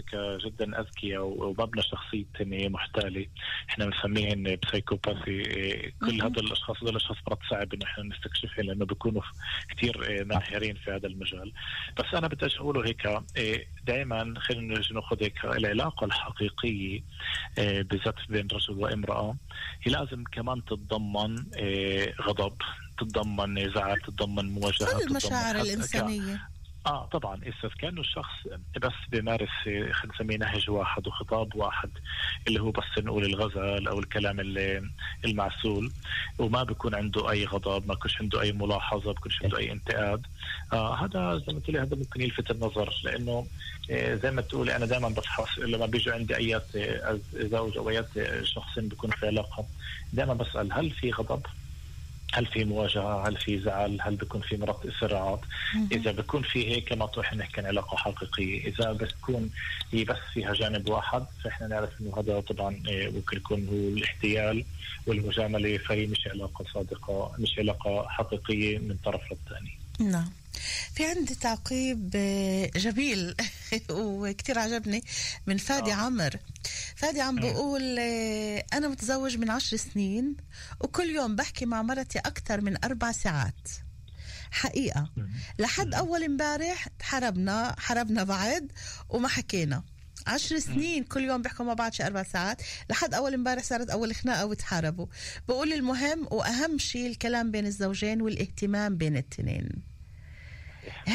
جدا 0.45 0.81
أذكياء 0.81 1.23
ومبنى 1.23 1.83
شخصيه 1.83 2.25
محتالة. 2.69 3.27
إحنا 3.71 3.85
بنسميهم 3.87 4.57
بسايكوباثي 4.63 5.31
إيه 5.31 5.93
كل. 6.01 6.23
هدول 6.23 6.47
الأشخاص 6.47 6.77
هدول 6.77 6.91
الأشخاص 6.91 7.17
مرات 7.27 7.39
صعب 7.51 7.75
إنه 7.75 7.85
إحنا 7.85 8.05
نستكشفهم 8.05 8.65
لأنه 8.67 8.85
بيكونوا 8.85 9.23
كثير 9.71 10.03
إيه 10.03 10.25
ماهرين 10.25 10.75
في 10.77 10.91
هذا 10.91 11.07
المجال. 11.07 11.53
بس 11.99 12.15
أنا 12.15 12.29
بدي 12.29 12.47
أقوله 12.57 12.87
هيك 12.87 13.07
إيه 13.37 13.67
دائما 13.87 14.35
خلينا 14.39 14.83
ناخذ 14.93 15.23
هيك 15.23 15.45
العلاقة 15.45 16.05
الحقيقية 16.05 17.01
إيه 17.59 17.83
بالذات 17.83 18.15
بين 18.29 18.47
رجل 18.53 18.75
وامرأة. 18.79 19.37
هي 19.83 19.93
لازم 19.93 20.25
كمان 20.33 20.65
تتضمن 20.65 21.45
إيه 21.57 22.15
غضب. 22.23 22.57
تتضمن 22.99 23.73
زعل 23.75 24.01
تتضمن 24.01 24.51
مواجهه 24.53 24.79
كل 24.79 24.93
تتضمن 24.93 25.11
المشاعر 25.11 25.57
الإنسانية؟ 25.57 26.41
آه 26.87 27.07
طبعا. 27.07 27.37
اذا 27.43 27.71
كان 27.79 27.99
الشخص 27.99 28.33
بس 28.83 28.93
بيمارس 29.09 29.49
خلينا 29.65 30.15
نسميه 30.15 30.37
نهج 30.37 30.71
واحد 30.71 31.07
وخطاب 31.07 31.57
واحد 31.57 31.91
اللي 32.49 32.61
هو 32.61 32.71
بس 32.71 32.85
نقول 32.99 33.25
الغزل 33.25 33.89
أو 33.89 33.99
الكلام 33.99 34.41
ال- 34.41 34.91
المعسول 35.25 35.93
وما 36.39 36.63
بيكون 36.63 36.95
عنده 36.95 37.31
أي 37.31 37.45
غضب 37.45 37.87
ما 37.89 37.95
بيكونش 37.95 38.21
عنده 38.21 38.41
أي 38.41 38.53
ملاحظة 38.53 39.07
ما 39.07 39.13
بيكونش 39.13 39.43
عنده 39.43 39.59
أي 39.59 39.73
انتقاد. 39.73 40.27
آه 40.73 40.97
هذا 41.05 41.39
زي 41.47 41.53
ما 41.53 41.61
قلت 41.67 41.71
هذا 41.77 41.97
ممكن 41.97 42.21
يلفت 42.21 42.51
النظر 42.51 43.01
لأنه 43.05 43.47
آه، 43.91 44.15
زي 44.15 44.31
ما 44.31 44.43
تقولي 44.43 44.77
أنا 44.77 44.87
دائما 44.87 45.09
بفحص 45.09 45.59
لما 45.59 45.87
بيجوا 45.87 46.15
عندي 46.15 46.37
أيات 46.37 46.77
آه، 46.77 47.19
زوج 47.35 47.77
أو 47.79 47.91
أيات 47.91 48.17
آه، 48.17 48.43
شخصين 48.43 48.89
بيكونوا 48.89 49.17
في 49.17 49.27
علاقة 49.27 49.65
دائما 50.13 50.35
بسأل 50.35 50.73
هل 50.73 50.91
في 50.91 51.11
غضب؟ 51.11 51.43
هل 52.33 52.47
في 52.47 52.65
مواجهة؟ 52.65 53.29
هل 53.29 53.37
في 53.37 53.61
زعل؟ 53.61 53.99
هل 54.01 54.17
بيكون 54.17 54.41
في 54.41 54.57
مرات 54.57 54.81
صراعات؟ 55.01 55.41
إذا 55.93 56.13
بيكون 56.13 56.43
في 56.43 56.69
هيك 56.69 56.93
ما 56.93 57.07
تروح 57.07 57.35
نحكي 57.35 57.61
عن 57.61 57.67
علاقة 57.67 57.97
حقيقية، 57.97 58.67
إذا 58.69 58.93
بتكون 58.93 59.51
هي 59.93 60.05
بس 60.05 60.17
فيها 60.35 60.53
جانب 60.55 60.89
واحد 60.89 61.25
فإحنا 61.45 61.67
نعرف 61.67 61.91
إنه 62.01 62.15
هذا 62.19 62.41
طبعا 62.41 62.83
إيه، 62.89 63.11
ممكن 63.11 63.37
يكون 63.37 63.69
هو 63.69 63.97
الاحتيال 63.97 64.65
والمجاملة 65.07 65.79
فهي 65.79 66.07
مش 66.07 66.27
علاقة 66.27 66.65
صادقة، 66.75 67.33
مش 67.39 67.59
علاقة 67.59 68.09
حقيقية 68.09 68.79
من 68.79 68.97
طرف 69.05 69.21
للثاني. 69.33 69.79
نعم 70.13 70.31
في 70.95 71.07
عندي 71.07 71.35
تعقيب 71.35 72.11
آه، 72.15 72.71
جميل. 72.77 73.35
وكتير 73.91 74.59
عجبني. 74.59 75.05
من 75.47 75.57
فادي 75.57 75.93
آه. 75.93 75.95
عمر. 75.95 76.37
فادي 76.97 77.21
عم 77.21 77.37
بقول 77.37 77.97
آه، 77.99 78.65
أنا 78.73 78.89
متزوج 78.89 79.37
من 79.37 79.51
عشر 79.51 79.77
سنين 79.77 80.37
وكل 80.81 81.11
يوم 81.11 81.37
بحكي 81.37 81.67
مع 81.67 81.83
مرتي 81.83 82.19
أكثر 82.19 82.61
من 82.61 82.85
أربع 82.85 83.13
ساعات. 83.13 83.69
حقيقة. 84.51 85.11
لحد 85.59 85.95
أول 85.95 86.25
امبارح 86.25 86.89
حربنا 87.03 87.75
حربنا 87.79 88.25
بعض 88.25 88.63
وما 89.09 89.29
حكينا. 89.29 89.83
عشر 90.27 90.59
سنين 90.59 91.05
كل 91.05 91.21
يوم 91.21 91.43
بيحكوا 91.43 91.65
مع 91.65 91.75
بعض 91.75 91.93
شي 91.93 92.07
أربع 92.07 92.23
ساعات. 92.23 92.63
لحد 92.91 93.15
أول 93.15 93.35
امبارح 93.35 93.63
صارت 93.63 93.91
أول 93.91 94.15
خناقة 94.15 94.47
وتحاربوا. 94.47 95.07
بقول 95.49 95.73
المهم 95.73 96.27
وأهم 96.31 96.79
شيء 96.79 97.07
الكلام 97.07 97.51
بين 97.51 97.67
الزوجين 97.67 98.23
والاهتمام 98.23 98.97
بين 98.97 99.17
التنين. 99.17 99.92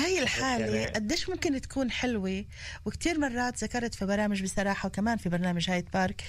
هاي 0.05 0.19
الحالة 0.23 0.65
يعني- 0.65 0.85
قديش 0.91 1.29
ممكن 1.29 1.61
تكون 1.61 1.91
حلوة؟ 1.91 2.45
وكتير 2.85 3.19
مرات 3.19 3.63
ذكرت 3.63 3.95
في 3.95 4.05
برامج 4.05 4.43
بصراحة 4.43 4.87
وكمان 4.87 5.17
في 5.17 5.29
برنامج 5.29 5.69
هايد 5.69 5.85
بارك 5.93 6.23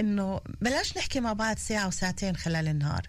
إنه 0.00 0.40
بلاش 0.60 0.96
نحكي 0.98 1.20
مع 1.20 1.32
بعض 1.32 1.58
ساعة 1.58 1.86
وساعتين 1.86 2.36
خلال 2.36 2.68
النهار. 2.68 3.08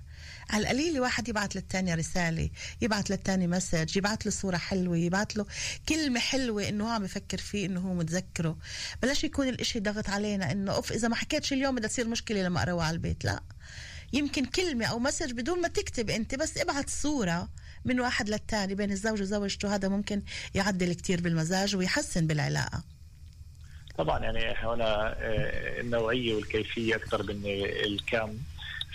على 0.50 0.62
القليل 0.64 1.00
واحد 1.00 1.30
يبعت 1.30 1.56
للتاني 1.56 1.94
رسالة 1.94 2.50
يبعت 2.82 3.10
للتاني 3.10 3.48
مسج 3.48 3.98
يبعت 3.98 4.26
له 4.26 4.32
صورة 4.32 4.58
حلوة 4.58 4.98
يبعت 4.98 5.36
له 5.36 5.46
كلمة 5.90 6.20
حلوة 6.20 6.70
إنه 6.70 6.84
هو 6.86 6.90
عم 6.90 7.04
بفكر 7.04 7.38
فيه 7.38 7.66
إنه 7.66 7.80
هو 7.80 7.94
متذكره. 7.94 8.58
بلاش 9.04 9.24
يكون 9.24 9.48
الإشي 9.48 9.80
ضغط 9.80 10.10
علينا 10.10 10.52
إنه 10.52 10.72
أوف 10.76 10.92
إذا 10.92 11.08
ما 11.08 11.16
حكيتش 11.16 11.54
اليوم 11.54 11.76
بدها 11.76 11.88
تصير 11.90 12.08
مشكلة 12.08 12.44
لما 12.44 12.62
أروح 12.62 12.86
على 12.86 12.94
البيت. 12.94 13.26
لا. 13.26 13.40
يمكن 14.14 14.46
كلمة 14.46 14.86
أو 14.86 15.00
مسج 15.00 15.32
بدون 15.32 15.62
ما 15.62 15.68
تكتب 15.68 16.10
أنت 16.10 16.36
بس 16.36 16.58
ابعت 16.58 16.90
صورة 16.90 17.50
من 17.86 18.00
واحد 18.00 18.30
للتاني 18.30 18.76
بين 18.76 18.92
الزوج 18.92 19.22
وزوجته 19.22 19.76
هذا 19.76 19.88
ممكن 19.88 20.22
يعدل 20.56 20.94
كتير 20.94 21.22
بالمزاج 21.22 21.76
ويحسن 21.76 22.28
بالعلاقة. 22.28 22.84
طبعا 23.98 24.20
يعني 24.20 24.40
هنا 24.40 25.16
آه، 25.18 25.82
النوعية 25.82 26.36
والكيفية 26.36 26.96
أكثر 26.96 27.24
من 27.24 27.42
الكم. 27.86 28.38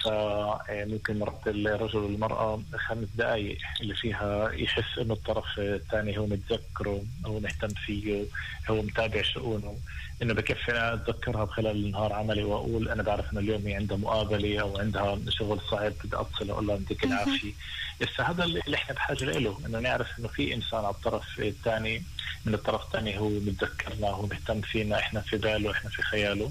فممكن 0.04 1.18
مرات 1.18 1.40
الرجل 1.46 1.98
والمرأة 1.98 2.62
خمس 2.76 3.08
دقائق 3.14 3.58
اللي 3.80 3.94
فيها 3.94 4.50
يحس 4.52 4.98
إنه 4.98 5.14
الطرف 5.14 5.58
الثاني 5.58 6.18
هو 6.18 6.26
متذكره 6.26 7.02
هو 7.26 7.40
مهتم 7.40 7.68
فيه 7.68 8.24
هو 8.70 8.82
متابع 8.82 9.22
شؤونه. 9.22 9.76
إنه 10.22 10.34
بكفي 10.34 10.70
أنا 10.70 10.94
أتذكرها 10.94 11.46
خلال 11.46 11.76
النهار 11.76 12.12
عملي 12.12 12.42
وأقول 12.44 12.88
أنا 12.88 13.02
بعرف 13.02 13.32
إنه 13.32 13.40
اليوم 13.40 13.66
هي 13.66 13.74
عندها 13.74 13.96
مقابلة 13.96 14.60
أو 14.60 14.78
عندها 14.78 15.18
شغل 15.28 15.60
صعب 15.70 15.92
بدي 16.04 16.16
أتصل 16.16 16.50
أقول 16.50 16.66
لها 16.66 16.76
يعطيك 16.76 17.04
العافية. 17.04 17.52
بس 18.00 18.20
هذا 18.20 18.44
اللي 18.44 18.74
إحنا 18.74 18.94
بحاجة 18.94 19.24
له 19.24 19.58
إنه 19.66 19.78
نعرف 19.78 20.18
إنه 20.18 20.28
في 20.28 20.54
إنسان 20.54 20.78
على 20.84 20.90
الطرف 20.94 21.40
الثاني 21.40 22.02
من 22.44 22.54
الطرف 22.54 22.82
الثاني 22.86 23.18
هو 23.18 23.28
متذكرنا 23.28 24.08
هو 24.08 24.26
مهتم 24.26 24.60
فينا 24.60 24.98
إحنا 24.98 25.20
في 25.20 25.36
باله 25.36 25.70
إحنا 25.70 25.90
في 25.90 26.02
خياله. 26.02 26.50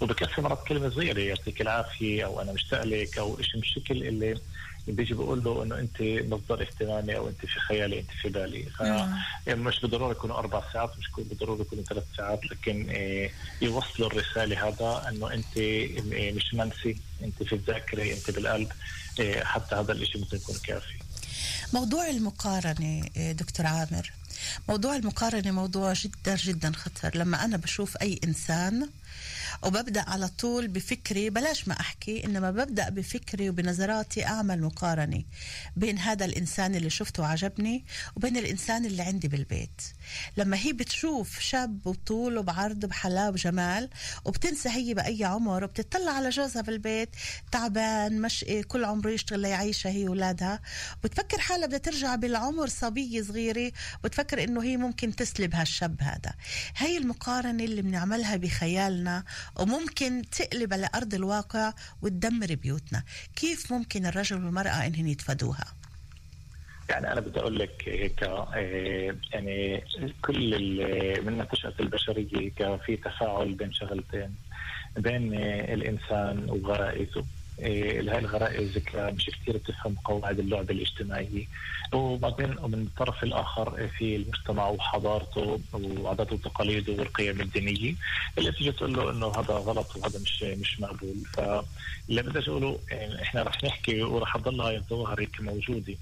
وبكفي 0.00 0.40
مرات 0.40 0.64
كلمة 0.68 0.90
صغيرة 0.90 1.20
يعطيك 1.20 1.60
العافية 1.60 2.24
أو 2.24 2.40
أنا 2.42 2.52
مشتاق 2.52 2.82
لك 2.90 3.18
أو 3.18 3.42
شيء 3.42 3.60
بالشكل 3.60 4.02
اللي 4.02 4.38
بيجي 4.88 5.14
بقول 5.14 5.44
له 5.44 5.62
إنه 5.62 5.78
أنت 5.78 5.96
مصدر 6.00 6.62
اهتمامي 6.62 7.16
أو 7.16 7.28
أنت 7.28 7.40
في 7.40 7.60
خيالي 7.60 8.00
أنت 8.00 8.10
في 8.22 8.28
بالي. 8.28 8.62
ف 8.62 8.80
يعني 9.46 9.60
مش 9.60 9.80
بالضرورة 9.80 10.12
يكونوا 10.12 10.38
أربع 10.38 10.62
ساعات 10.72 10.90
مش 10.98 11.10
بالضرورة 11.18 11.60
يكونوا 11.60 11.84
ثلاث 11.84 12.04
ساعات 12.16 12.40
لكن 12.50 12.86
آه، 12.90 13.30
يوصلوا 13.62 14.08
الرسالة 14.08 14.68
هذا 14.68 15.08
إنه 15.08 15.32
أنت 15.34 15.58
آه، 15.58 16.30
مش 16.32 16.54
منسي 16.54 16.96
أنت 17.22 17.42
في 17.42 17.54
الذاكرة 17.54 18.12
أنت 18.12 18.30
بالقلب 18.30 18.68
آه، 19.20 19.44
حتى 19.44 19.74
هذا 19.74 19.92
الشيء 19.92 20.20
ممكن 20.20 20.36
يكون 20.36 20.56
كافي. 20.64 20.94
موضوع 21.72 22.08
المقارنة 22.08 23.04
إيه، 23.16 23.32
دكتور 23.32 23.66
عامر 23.66 24.12
موضوع 24.68 24.96
المقارنة 24.96 25.50
موضوع 25.50 25.92
جدا 25.92 26.36
جدا 26.36 26.72
خطر. 26.72 27.16
لما 27.18 27.44
أنا 27.44 27.56
بشوف 27.56 27.96
أي 27.96 28.20
إنسان 28.24 28.88
وببدأ 29.62 30.04
على 30.10 30.28
طول 30.28 30.68
بفكري 30.68 31.30
بلاش 31.30 31.68
ما 31.68 31.80
أحكي 31.80 32.24
إنما 32.24 32.50
ببدأ 32.50 32.88
بفكري 32.88 33.50
وبنظراتي 33.50 34.26
أعمل 34.26 34.62
مقارنة 34.62 35.24
بين 35.76 35.98
هذا 35.98 36.24
الإنسان 36.24 36.74
اللي 36.74 36.90
شفته 36.90 37.22
وعجبني 37.22 37.84
وبين 38.16 38.36
الإنسان 38.36 38.84
اللي 38.84 39.02
عندي 39.02 39.28
بالبيت. 39.28 39.82
لما 40.36 40.56
هي 40.56 40.72
بتشوف 40.72 41.38
شاب 41.40 41.82
بطول 41.82 42.38
وبعرض 42.38 42.86
بحلاوة 42.86 43.28
وجمال 43.30 43.90
وبتنسى 44.24 44.68
هي 44.68 44.94
بأي 44.94 45.24
عمر 45.24 45.64
وبتطلع 45.64 46.12
على 46.12 46.28
جوزها 46.28 46.62
بالبيت 46.62 47.08
تعبان 47.52 48.20
مشقي 48.20 48.62
كل 48.62 48.84
عمره 48.84 49.10
يشتغل 49.10 49.40
ليعيشها 49.40 49.90
هي 49.92 50.08
وولادها 50.08 50.60
بتفكر 51.04 51.38
حالها 51.38 51.66
بدها 51.66 51.78
ترجع 51.78 52.14
بالعمر 52.14 52.68
صبية 52.68 53.22
صغيرة 53.22 53.72
وتفكر 54.04 54.44
إنه 54.44 54.62
هي 54.62 54.76
ممكن 54.76 55.16
تسلب 55.16 55.54
هالشاب 55.54 56.02
هذا. 56.02 56.34
هاي 56.76 56.96
المقارنة 56.96 57.64
اللي 57.64 57.82
بنعملها 57.82 58.36
بخيالنا 58.36 59.24
وممكن 59.56 60.22
تقلب 60.32 60.72
على 60.72 60.88
أرض 60.94 61.14
الواقع 61.14 61.72
وتدمر 62.02 62.54
بيوتنا. 62.54 63.02
كيف 63.36 63.72
ممكن 63.72 64.06
الرجل 64.06 64.36
والمرأة 64.36 64.86
إنهم 64.86 65.06
يتفادوها؟ 65.06 65.64
يعني 66.90 67.12
أنا 67.12 67.20
بدي 67.20 67.40
أقول 67.40 67.58
لك 67.58 67.82
هيك 67.86 68.22
آه، 68.22 68.48
يعني 69.32 69.84
كل 70.22 70.50
من 71.24 71.46
نشأة 71.52 71.72
البشرية 71.80 72.28
هيك 72.34 72.80
في 72.86 72.96
تفاعل 72.96 73.54
بين 73.54 73.72
شغلتين 73.72 74.34
بين 74.96 75.34
الإنسان 75.74 76.50
وغرائزه. 76.50 77.24
آه، 77.60 78.00
هاي 78.00 78.18
الغرائز 78.18 78.78
مش 78.94 79.30
كثير 79.30 79.56
بتفهم 79.56 79.96
قواعد 80.04 80.38
اللعب 80.38 80.70
الاجتماعي. 80.70 81.48
وبعدين 81.92 82.58
ومن 82.58 82.82
الطرف 82.82 83.22
الآخر 83.24 83.88
في 83.88 84.16
المجتمع 84.16 84.68
وحضارته 84.68 85.60
وعاداته 85.72 86.34
وتقاليده 86.34 86.92
والقيم 86.92 87.40
الدينية 87.40 87.94
اللي 88.38 88.52
تيجي 88.52 88.72
تقول 88.72 88.94
له 88.94 89.10
إنه 89.10 89.26
هذا 89.26 89.54
غلط 89.54 89.96
وهذا 89.96 90.18
مش 90.18 90.42
مش 90.42 90.80
مقبول. 90.80 91.16
فاللي 91.34 92.22
بدي 92.22 92.38
أقوله 92.38 92.78
آه، 92.92 93.22
إحنا 93.22 93.42
رح 93.42 93.64
نحكي 93.64 94.02
ورح 94.02 94.36
تضل 94.36 94.60
هاي 94.60 94.76
الظواهر 94.76 95.20
موجودة. 95.40 95.88
إيه، 95.88 95.96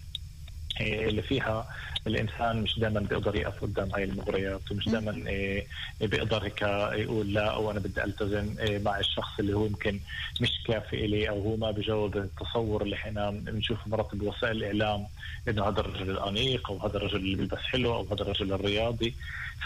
اللي 0.81 1.23
فيها 1.23 1.69
الإنسان 2.07 2.62
مش 2.62 2.78
دائما 2.78 3.00
بيقدر 3.00 3.37
يقف 3.37 3.61
قدام 3.62 3.90
هاي 3.95 4.04
المغريات 4.04 4.73
ومش 4.73 4.88
دائما 4.88 5.28
إيه، 5.28 5.66
بيقدر 6.00 6.45
هيك 6.45 6.62
يقول 7.02 7.33
لا 7.35 7.50
أو 7.50 7.71
أنا 7.71 7.81
بدي 7.81 8.04
ألتزم 8.04 8.54
إيه، 8.61 8.78
مع 8.78 8.99
الشخص 8.99 9.38
اللي 9.38 9.54
هو 9.54 9.66
يمكن 9.66 10.00
مش 10.40 10.50
كافي 10.66 11.04
إلي 11.04 11.28
أو 11.28 11.43
هو 11.43 11.57
ما 11.57 11.71
بجاوب 11.71 12.16
التصور 12.16 12.83
اللي 12.83 12.97
إحنا 12.97 13.31
بنشوفه 13.31 13.81
مرات 13.90 14.14
بوسائل 14.14 14.57
الإعلام 14.64 15.07
إنه 15.49 15.69
هذا 15.69 15.81
الرجل 15.81 16.11
الأنيق 16.11 16.71
أو 16.71 16.78
هذا 16.78 16.97
الرجل 16.97 17.17
اللي 17.17 17.37
بيلبس 17.37 17.58
حلو 17.58 17.95
أو 17.95 18.02
هذا 18.13 18.23
الرجل 18.23 18.52
الرياضي. 18.52 19.15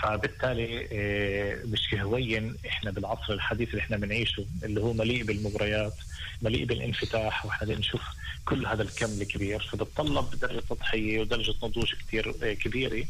فبالتالي 0.02 0.64
إيه، 0.64 1.62
مش 1.64 1.94
هوين 1.94 2.56
إحنا 2.68 2.90
بالعصر 2.90 3.32
الحديث 3.32 3.68
اللي 3.70 3.80
إحنا 3.80 3.96
بنعيشه 3.96 4.46
اللي 4.62 4.80
هو 4.80 4.92
مليء 4.92 5.24
بالمغريات 5.24 5.94
مليء 6.42 6.64
بالانفتاح 6.64 7.46
وإحنا 7.46 7.66
بنشوف 7.74 8.02
كل 8.44 8.66
هذا 8.66 8.82
الكم 8.82 9.06
الكبير. 9.20 9.60
فبتطلب 9.72 10.30
درجة 10.40 10.60
تضحية 10.70 11.20
ودرجة 11.20 11.54
نضوج 11.62 11.94
كثير 11.94 12.32
كبيرة 12.54 13.04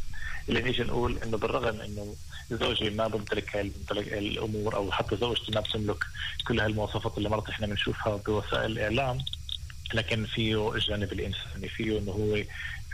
اللي 0.49 0.61
نيجي 0.61 0.83
نقول 0.83 1.17
إنه 1.23 1.37
بالرغم 1.37 1.81
إنه 1.81 2.15
زوجي 2.51 2.89
ما 2.89 3.07
بمتلك 3.07 3.55
الأمور 3.91 4.75
أو 4.75 4.91
حتى 4.91 5.15
زوجتي 5.15 5.51
ما 5.51 5.61
بتملك 5.61 6.03
كل 6.47 6.59
هالمواصفات 6.59 7.17
اللي 7.17 7.29
مرات 7.29 7.49
إحنا 7.49 7.67
بنشوفها 7.67 8.15
بوسائل 8.17 8.71
الإعلام 8.71 9.17
لكن 9.93 10.25
فيه 10.25 10.73
الجانب 10.75 11.11
الإنساني 11.13 11.69
فيه 11.69 11.99
إنه 11.99 12.11
هو 12.11 12.37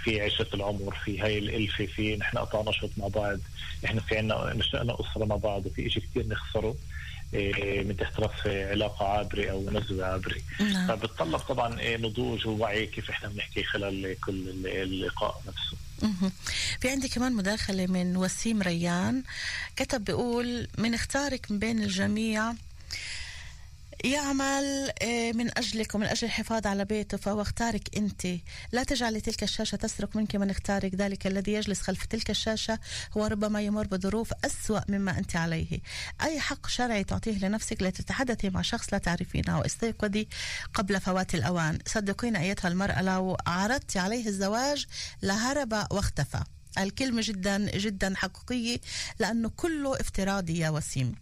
في 0.06 0.22
عشرة 0.22 0.56
العمر 0.56 0.96
في 1.06 1.22
هاي 1.22 1.38
الألفة 1.38 1.86
في 1.86 2.16
نحن 2.16 2.38
قطعنا 2.38 2.72
شوط 2.72 2.90
مع 2.98 3.08
بعض 3.08 3.40
نحن 3.84 4.00
في 4.00 4.18
عنا 4.18 4.54
نشأنا 4.54 4.98
أسرة 5.00 5.26
مع 5.26 5.36
بعض 5.36 5.66
وفي 5.66 5.88
إشي 5.88 6.00
كثير 6.00 6.28
نخسره 6.28 6.76
إيه، 7.34 7.84
من 7.84 7.98
تحت 7.98 8.20
راس 8.20 8.48
علاقة 8.48 9.06
عابرة 9.06 9.52
أو 9.52 9.70
نزوة 9.70 10.06
عابرة 10.06 10.36
نعم. 10.60 10.88
فبتطلب 10.88 11.40
طبعا 11.40 11.80
إيه، 11.80 11.98
نضوج 11.98 12.48
ووعي 12.48 12.86
كيف 12.86 13.10
إحنا 13.10 13.30
بنحكي 13.30 13.64
خلال 13.64 14.16
كل 14.26 14.68
اللقاء 14.68 15.42
نفسه. 15.48 15.78
في 16.82 16.90
عندي 16.90 17.08
كمان 17.08 17.34
مداخلة 17.34 17.86
من 17.88 18.18
وسيم 18.18 18.62
ريان 18.62 19.24
كتب 19.76 20.04
بيقول 20.06 20.68
من 20.78 20.94
اختارك 20.94 21.52
من 21.52 21.60
بين 21.60 21.84
الجميع 21.84 22.54
يعمل 24.04 24.92
آه، 25.02 25.32
من 25.32 25.58
أجلك 25.58 25.96
ومن 25.96 26.06
أجل 26.06 26.28
الحفاظ 26.28 26.68
على 26.68 26.86
بيته 26.86 27.18
فهو 27.18 27.42
اختارك 27.42 27.98
أنت. 27.98 28.28
لا 28.72 28.84
تجعلي 28.84 29.22
تلك 29.22 29.44
الشاشة 29.44 29.76
تسرق 29.76 30.16
منك 30.16 30.36
من 30.36 30.50
اختارك. 30.50 30.96
ذلك 30.96 31.28
الذي 31.28 31.54
يجلس 31.54 31.82
خلف 31.82 32.06
تلك 32.06 32.30
الشاشة 32.30 32.80
هو 33.18 33.26
ربما 33.26 33.62
يمر 33.62 33.88
بظروف 33.88 34.34
أسوأ 34.46 34.80
مما 34.90 35.18
أنت 35.18 35.36
عليه. 35.36 35.80
أي 36.22 36.40
حق 36.40 36.68
شرعي 36.68 37.04
تعطيه 37.04 37.38
لنفسك 37.40 37.82
لتتحدثي 37.84 38.50
مع 38.50 38.62
شخص 38.62 38.94
لا 38.94 38.98
تعرفينه 38.98 39.60
واستيقظي 39.60 40.28
قبل 40.74 41.00
فوات 41.02 41.36
الأوان. 41.36 41.80
صدقيني 41.86 42.40
أيتها 42.40 42.68
المرأة 42.68 43.02
لو 43.02 43.38
عرضت 43.48 43.98
عليه 43.98 44.28
الزواج 44.28 44.86
لهرب 45.22 45.88
واختفى. 45.92 46.44
الكلمة 46.78 47.22
جدا 47.26 47.78
جدا 47.78 48.14
حقيقية 48.16 48.78
لأنه 49.20 49.50
كله 49.50 50.00
افتراضي 50.00 50.60
يا 50.60 50.70
وسيم. 50.70 51.16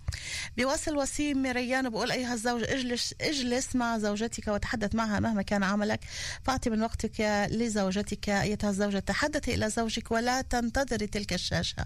بيواصل 0.57 0.97
وسيم 0.97 1.45
ريان 1.45 1.89
بقول 1.89 2.11
أيها 2.11 2.33
الزوج 2.33 2.63
اجلس, 2.63 3.13
اجلس 3.21 3.75
مع 3.75 3.97
زوجتك 3.97 4.47
وتحدث 4.47 4.95
معها 4.95 5.19
مهما 5.19 5.41
كان 5.41 5.63
عملك. 5.63 5.99
فأعطي 6.43 6.69
من 6.69 6.81
وقتك 6.81 7.47
لزوجتك 7.51 8.29
أيتها 8.29 8.69
الزوجة 8.69 8.99
تحدثي 8.99 9.53
إلى 9.53 9.69
زوجك 9.69 10.11
ولا 10.11 10.41
تنتظري 10.41 11.07
تلك 11.07 11.33
الشاشة. 11.33 11.85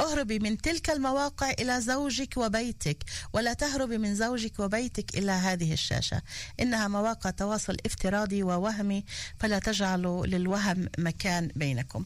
اهربي 0.00 0.38
من 0.38 0.58
تلك 0.58 0.90
المواقع 0.90 1.50
إلى 1.50 1.80
زوجك 1.80 2.36
وبيتك 2.36 3.04
ولا 3.32 3.52
تهربي 3.52 3.98
من 3.98 4.14
زوجك 4.14 4.60
وبيتك 4.60 5.18
إلى 5.18 5.32
هذه 5.32 5.72
الشاشة. 5.72 6.22
إنها 6.60 6.88
مواقع 6.88 7.30
تواصل 7.30 7.76
افتراضي 7.86 8.42
ووهمي 8.42 9.04
فلا 9.40 9.58
تجعلوا 9.58 10.26
للوهم 10.26 10.88
مكان 10.98 11.50
بينكم. 11.56 12.04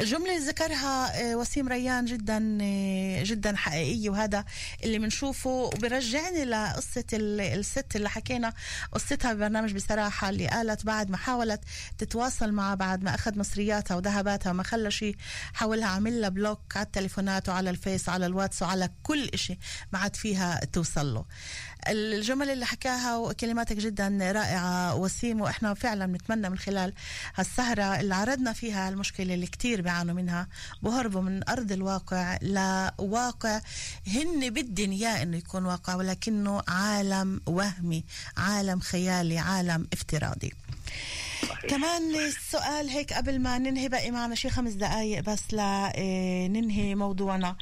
الجملة 0.00 0.36
ذكرها 0.46 1.20
آه، 1.32 1.36
وسيم 1.36 1.68
ريان 1.68 2.04
جدا 2.04 2.58
آه، 2.62 3.22
جدا 3.22 3.56
حقيقية 3.56 4.10
وهذا 4.10 4.44
اللي 4.84 4.98
بنشوفه 4.98 5.50
وبرجعني 5.50 6.44
لقصة 6.44 7.04
ال- 7.12 7.40
الست 7.40 7.96
اللي 7.96 8.08
حكينا 8.10 8.52
قصتها 8.92 9.32
ببرنامج 9.32 9.74
بصراحة 9.74 10.28
اللي 10.28 10.46
قالت 10.48 10.86
بعد 10.86 11.10
ما 11.10 11.16
حاولت 11.16 11.60
تتواصل 11.98 12.52
معه 12.52 12.74
بعد 12.74 13.02
ما 13.04 13.14
أخذ 13.14 13.38
مصرياتها 13.38 13.94
وذهباتها 13.96 14.50
وما 14.50 14.62
خلى 14.62 14.90
شيء 14.90 15.16
حاولها 15.54 15.88
عمل 15.88 16.20
لها 16.20 16.28
block 16.28 16.76
على 16.76 16.86
التليفونات 16.86 17.48
وعلى 17.48 17.70
الفيس 17.70 18.08
وعلى 18.08 18.26
الواتس 18.26 18.62
وعلى 18.62 18.90
كل 19.02 19.28
إشي 19.34 19.58
ما 19.92 19.98
عاد 19.98 20.16
فيها 20.16 20.60
توصل 20.72 21.14
له. 21.14 21.24
الجمل 21.88 22.50
اللي 22.50 22.66
حكاها 22.66 23.16
وكلماتك 23.16 23.76
جدا 23.76 24.18
رائعة 24.32 24.94
وسيم 24.94 25.40
وإحنا 25.40 25.74
فعلا 25.74 26.06
بنتمنى 26.06 26.48
من 26.50 26.58
خلال 26.58 26.92
هالسهرة 27.34 28.00
اللي 28.00 28.14
عرضنا 28.14 28.52
فيها 28.52 28.88
المشكلة 28.88 29.34
اللي 29.34 29.46
كتير 29.46 29.80
بيعانوا 29.82 30.14
منها 30.14 30.35
منها 30.36 30.48
بهربوا 30.82 31.20
من 31.20 31.48
أرض 31.48 31.72
الواقع 31.72 32.38
لواقع 32.42 33.60
هن 34.06 34.50
بدن 34.50 34.90
إياه 34.90 35.22
إنه 35.22 35.36
يكون 35.36 35.66
واقع 35.66 35.94
ولكنه 35.94 36.62
عالم 36.68 37.40
وهمي 37.46 38.04
عالم 38.36 38.80
خيالي 38.80 39.38
عالم 39.38 39.86
افتراضي. 39.92 40.52
كمان 41.68 42.14
السؤال 42.14 42.88
هيك 42.88 43.12
قبل 43.12 43.38
ما 43.38 43.58
ننهي 43.58 43.88
باقي 43.88 44.10
معنا 44.10 44.34
شي 44.34 44.50
خمس 44.50 44.72
دقايق 44.72 45.20
بس 45.20 45.54
لننهي 45.54 46.94
موضوعنا. 46.94 47.56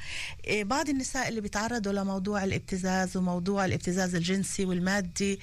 إيه، 0.44 0.64
بعض 0.64 0.88
النساء 0.88 1.28
اللي 1.28 1.40
بيتعرضوا 1.40 1.92
لموضوع 1.92 2.44
الابتزاز 2.44 3.16
وموضوع 3.16 3.64
الابتزاز 3.64 4.14
الجنسي 4.14 4.64
والمادي 4.64 5.40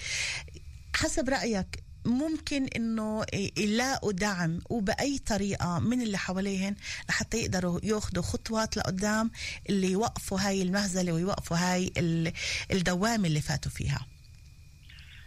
حسب 0.95 1.29
رأيك 1.29 1.83
ممكن 2.05 2.65
إنه 2.75 3.25
يلاقوا 3.57 4.11
دعم 4.11 4.59
وبأي 4.69 5.17
طريقة 5.17 5.79
من 5.79 6.01
اللي 6.01 6.17
حواليهن 6.17 6.75
لحتى 7.09 7.37
يقدروا 7.37 7.79
ياخذوا 7.83 8.23
خطوات 8.23 8.77
لقدام 8.77 9.31
اللي 9.69 9.91
يوقفوا 9.91 10.39
هاي 10.41 10.61
المهزلة 10.61 11.11
ويوقفوا 11.13 11.57
هاي 11.57 11.91
ال- 11.97 12.33
الدوامه 12.71 13.27
اللي 13.27 13.41
فاتوا 13.41 13.71
فيها. 13.71 14.05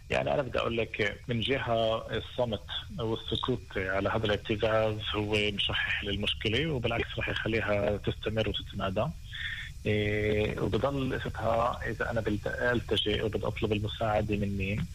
يعني 0.09 0.33
أنا 0.33 0.41
بدي 0.41 0.59
أقول 0.59 0.77
لك 0.77 1.19
من 1.27 1.41
جهة 1.41 1.97
الصمت 2.17 2.63
والسكوت 2.99 3.77
على 3.77 4.09
هذا 4.09 4.25
الابتزاز 4.25 4.97
هو 5.15 5.51
مصحح 5.51 6.03
للمشكله 6.03 6.67
وبالعكس 6.71 7.19
رح 7.19 7.29
يخليها 7.29 7.97
تستمر 7.97 8.49
وتتمادى 8.49 9.05
إيه 9.85 10.59
وبضل 10.59 11.19
قصتها 11.19 11.79
إذا 11.89 12.11
أنا 12.11 12.21
بدي 12.21 12.39
التجئ 12.47 13.25
وبدي 13.25 13.45
أطلب 13.47 13.73
المساعدة 13.73 14.37
من 14.37 14.57
مين 14.57 14.85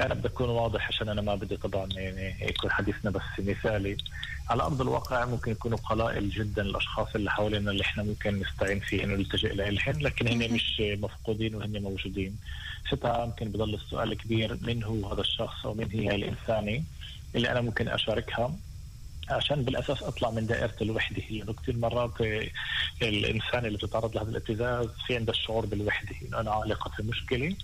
أنا 0.00 0.14
بدي 0.14 0.28
أكون 0.28 0.48
واضح 0.48 0.88
عشان 0.88 1.08
أنا 1.08 1.20
ما 1.22 1.34
بدي 1.34 1.56
طبعا 1.56 1.88
يعني 1.92 2.34
يكون 2.48 2.70
حديثنا 2.70 3.10
بس 3.10 3.22
مثالي. 3.38 3.96
على 4.50 4.62
أرض 4.62 4.80
الواقع 4.80 5.24
ممكن 5.24 5.52
يكونوا 5.52 5.78
قلائل 5.78 6.30
جدا 6.30 6.62
الاشخاص 6.62 7.08
اللي 7.14 7.30
حوالينا 7.30 7.70
اللي 7.70 7.82
إحنا 7.82 8.02
ممكن 8.02 8.40
نستعين 8.40 8.80
فيه 8.80 9.04
انه 9.04 9.14
نلتجئ 9.14 9.54
لهم 9.54 10.00
لكن 10.00 10.28
هن 10.28 10.52
مش 10.54 10.80
مفقودين 10.80 11.54
وهن 11.54 11.82
موجودين. 11.82 12.36
ستها 12.90 13.26
ممكن 13.26 13.48
بضل 13.48 13.74
السؤال 13.74 14.12
الكبير 14.12 14.58
من 14.62 14.84
هو 14.84 15.12
هذا 15.12 15.20
الشخص 15.20 15.66
أو 15.66 15.74
من 15.74 15.90
هي 15.90 16.08
هاي 16.08 16.14
الإنسانة 16.14 16.82
اللي 17.34 17.50
أنا 17.50 17.60
ممكن 17.60 17.88
أشاركها؟ 17.88 18.56
عشان 19.30 19.62
بالأساس 19.64 20.02
أطلع 20.02 20.30
من 20.30 20.46
دائرة 20.46 20.76
الوحدة. 20.82 21.22
لأنه 21.30 21.52
كثير 21.52 21.76
مرات 21.76 22.20
الإنسان 23.02 23.66
اللي 23.66 23.78
بتتعرض 23.78 24.16
لهذا 24.16 24.30
الابتزاز 24.30 24.86
في 25.06 25.16
عنده 25.16 25.32
الشعور 25.32 25.66
بالوحدة. 25.66 26.16
إنه 26.28 26.40
أنا 26.40 26.50
عالقة 26.50 26.90
في 26.96 27.02
مشكلة 27.02 27.56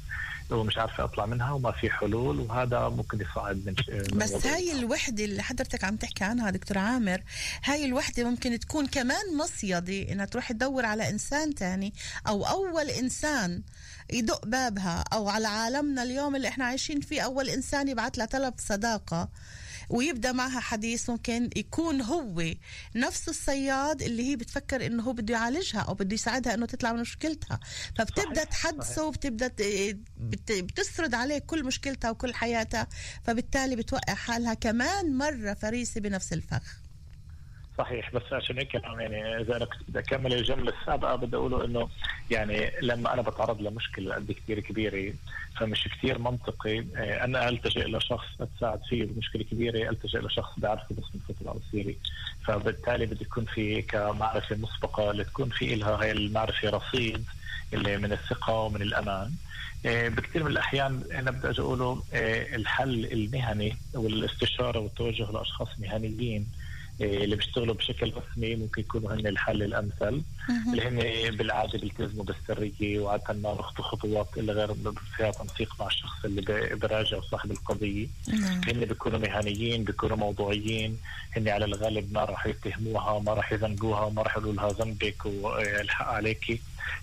ومش 0.50 0.79
عارفة 0.79 1.05
أطلع 1.05 1.26
منها 1.26 1.52
وما 1.52 1.72
في 1.72 1.90
حلول 1.90 2.40
وهذا 2.40 2.88
ممكن 2.88 3.20
يصعد 3.20 3.57
من 3.66 3.74
من 4.12 4.18
بس 4.18 4.33
وضعي. 4.33 4.52
هاي 4.52 4.72
الوحدة 4.72 5.24
اللي 5.24 5.42
حضرتك 5.42 5.85
عم 5.85 5.96
تحكي 5.96 6.24
عنها 6.24 6.50
دكتور 6.50 6.79
عامر 6.79 7.22
هاي 7.64 7.85
الوحدة 7.85 8.24
ممكن 8.31 8.59
تكون 8.59 8.87
كمان 8.87 9.37
مصيدة 9.37 10.12
إنها 10.12 10.24
تروح 10.24 10.52
تدور 10.52 10.85
على 10.87 11.09
إنسان 11.11 11.55
تاني 11.55 11.92
أو 12.29 12.46
أول 12.46 12.90
إنسان 12.90 13.62
يدق 14.12 14.46
بابها 14.46 15.05
أو 15.12 15.29
على 15.29 15.46
عالمنا 15.48 16.02
اليوم 16.02 16.37
اللي 16.37 16.48
إحنا 16.48 16.64
عايشين 16.64 17.00
فيه 17.00 17.20
أول 17.22 17.48
إنسان 17.48 17.88
يبعث 17.88 18.18
لها 18.18 18.26
طلب 18.26 18.55
صداقة. 18.59 19.29
ويبدأ 19.88 20.33
معها 20.33 20.61
حديث 20.61 21.11
ممكن 21.11 21.51
يكون 21.57 22.01
هو 22.01 22.44
نفس 22.94 23.29
الصياد 23.29 24.03
اللي 24.03 24.31
هي 24.31 24.37
بتفكر 24.37 24.87
إنه 24.87 25.03
هو 25.03 25.12
بده 25.12 25.35
يعالجها 25.35 25.81
أو 25.81 25.94
بده 25.94 26.14
يساعدها 26.14 26.55
إنه 26.55 26.66
تطلع 26.66 26.92
من 26.92 27.01
مشكلتها. 27.01 27.61
فبتبدأ 27.99 28.44
تحدثه 28.44 29.05
وبتبدأ 29.07 29.51
بتسرد 30.51 31.14
عليه 31.14 31.38
كل 31.38 31.64
مشكلتها 31.64 32.11
وكل 32.11 32.35
حياتها 32.35 32.87
فبالتالي 33.25 33.77
بتوقع 33.77 34.14
حالها 34.14 34.55
كمان 34.55 35.16
مرة 35.18 35.55
فريسة 35.55 36.01
بنفس 36.01 36.33
الفخ. 36.33 36.86
صحيح 37.78 38.10
بس 38.14 38.32
عشان 38.32 38.58
هيك 38.58 38.74
يعني 38.74 39.40
إذا 39.40 39.56
أنا 39.56 39.66
بدي 39.88 39.98
أكمل 39.98 40.32
الجمله 40.32 40.72
السابقه 40.80 41.16
بدي 41.16 41.36
أقوله 41.36 41.64
إنه 41.64 41.88
يعني 42.30 42.70
لما 42.82 43.12
أنا 43.12 43.22
بتعرض 43.22 43.60
لمشكلة 43.60 44.14
قد 44.14 44.32
كثير 44.32 44.60
كبيرة 44.60 45.14
فمش 45.56 45.88
كثير 45.88 46.18
منطقي. 46.18 46.78
آه، 46.96 47.24
أنا 47.24 47.48
ألتجئ 47.48 47.88
لشخص 47.88 48.26
أتساعد 48.40 48.80
فيه 48.88 49.04
بمشكلة 49.04 49.42
كبيرة 49.42 49.90
ألتجئ 49.90 50.18
لشخص 50.18 50.52
بعرفه 50.58 50.94
بس 50.94 51.04
من 51.14 51.20
فترة 51.28 51.50
قصيرة. 51.50 51.94
فبالتالي 52.44 53.06
بده 53.06 53.20
يكون 53.20 53.44
في 53.44 53.82
كمعرفه 53.82 54.56
مسبقة 54.56 55.12
لتكون 55.12 55.48
في 55.48 55.74
لها 55.74 56.00
هاي 56.02 56.12
المعرفة 56.12 56.70
رصيد 56.70 57.24
اللي 57.72 57.98
من 57.98 58.12
الثقة 58.12 58.52
ومن 58.54 58.82
الأمان. 58.82 59.32
آه، 59.86 60.08
بكثير 60.08 60.44
من 60.44 60.50
الأحيان 60.50 61.02
أنا 61.14 61.30
بدي 61.30 61.50
أجي 61.50 61.60
أقوله 61.62 62.02
آه، 62.12 62.56
الحل 62.56 63.04
المهني 63.12 63.76
والاستشاره 63.94 64.78
والتوجه 64.78 65.30
لأشخاص 65.32 65.68
مهنيين 65.78 66.46
اللي 67.00 67.37
بيشتغلوا 67.37 67.74
بشكل 67.74 68.12
رسمي 68.16 68.56
ممكن 68.56 68.80
يكونوا 68.82 69.14
هن 69.14 69.26
الحل 69.26 69.62
الأمثل. 69.62 70.22
اللي 70.72 70.82
هن 70.88 71.37
بالعادة 71.37 71.78
بيلتزموا 71.78 72.24
بالسرية 72.24 73.00
وعادة 73.00 73.32
ما 73.35 73.54
بيخطوا 73.54 73.85
خطوات 73.85 74.28
إلا 74.37 74.52
غير 74.52 74.74
فيها 75.16 75.30
تنسيق 75.30 75.74
مع 75.80 75.87
الشخص 75.87 76.24
اللي 76.24 76.42
براجع 76.76 77.20
صاحب 77.20 77.50
القضية. 77.50 78.06
هن 78.68 78.85
بيكونوا 78.85 79.18
مهنيين 79.18 79.85
بيكونوا 79.85 80.16
موضوعيين. 80.16 80.98
هن 81.37 81.48
على 81.48 81.64
الغالب 81.64 82.12
ما 82.12 82.24
راح 82.24 82.46
يتهموها 82.46 83.18
ما 83.18 83.35
راح 83.35 83.52
يذنبوها 83.52 84.00
وما 84.00 84.22
راح 84.22 84.37
يقولوا 84.37 84.52
لها 84.54 84.68
ذنبك 84.68 85.26
والحق 85.26 86.06
عليك 86.09 86.61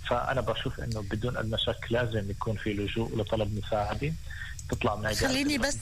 فأنا 0.08 0.42
بشوف 0.42 0.80
إنه 0.80 1.02
بدون 1.12 1.38
ادنى 1.38 1.58
شك 1.58 1.86
لازم 1.90 2.30
يكون 2.30 2.56
في 2.56 2.74
لجوء 2.74 3.18
لطلب 3.18 3.58
مساعدة. 3.58 4.14
تطلع 4.70 4.96
من 4.96 5.14
خليني 5.14 5.58
بس. 5.58 5.78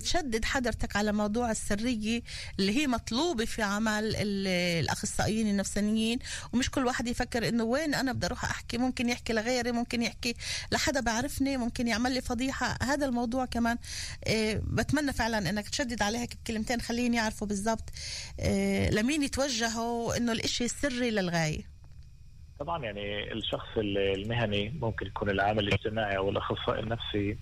تشدد 0.00 0.44
حضرتك 0.44 0.96
على 0.96 1.12
موضوع 1.12 1.50
السرية 1.50 2.22
اللي 2.58 2.76
هي 2.78 2.86
مطلوبة 2.86 3.44
في 3.44 3.62
عمل 3.62 4.16
ال- 4.16 4.46
الأخصائيين 4.84 5.48
النفسانيين 5.48 6.18
ومش 6.52 6.70
كل 6.70 6.86
واحد 6.86 7.08
يفكر 7.08 7.48
إنه 7.48 7.64
وين 7.64 7.94
أنا 7.94 8.12
بدي 8.12 8.26
أروح 8.26 8.44
أحكي 8.44 8.78
ممكن 8.78 9.08
يحكي 9.08 9.32
لغيري 9.32 9.72
ممكن 9.72 10.02
يحكي 10.02 10.34
لحدا 10.72 11.00
بعرفني 11.00 11.56
ممكن 11.56 11.88
يعمل 11.88 12.12
لي 12.12 12.20
فضيحة. 12.20 12.78
هذا 12.82 13.06
الموضوع 13.06 13.44
كمان 13.44 13.78
آه، 14.24 14.60
بتمنى 14.64 15.12
فعلا 15.12 15.50
إنك 15.50 15.68
تشدد 15.68 16.02
عليها 16.02 16.24
بكلمتين 16.24 16.80
خليهم 16.80 17.14
يعرفوا 17.14 17.46
بالضبط. 17.46 17.84
آه، 18.40 18.90
لمين 18.90 19.22
يتوجهوا 19.22 20.16
إنه 20.16 20.32
الإشي 20.32 20.68
سري 20.68 21.10
للغاية؟ 21.10 21.75
طبعا 22.58 22.84
يعني 22.84 23.32
الشخص 23.32 23.68
المهني 23.76 24.72
ممكن 24.80 25.06
يكون 25.06 25.30
العامل 25.30 25.68
الاجتماعي 25.68 26.16
أو 26.16 26.30
الأخصائي 26.30 26.80
النفسي 26.80 27.36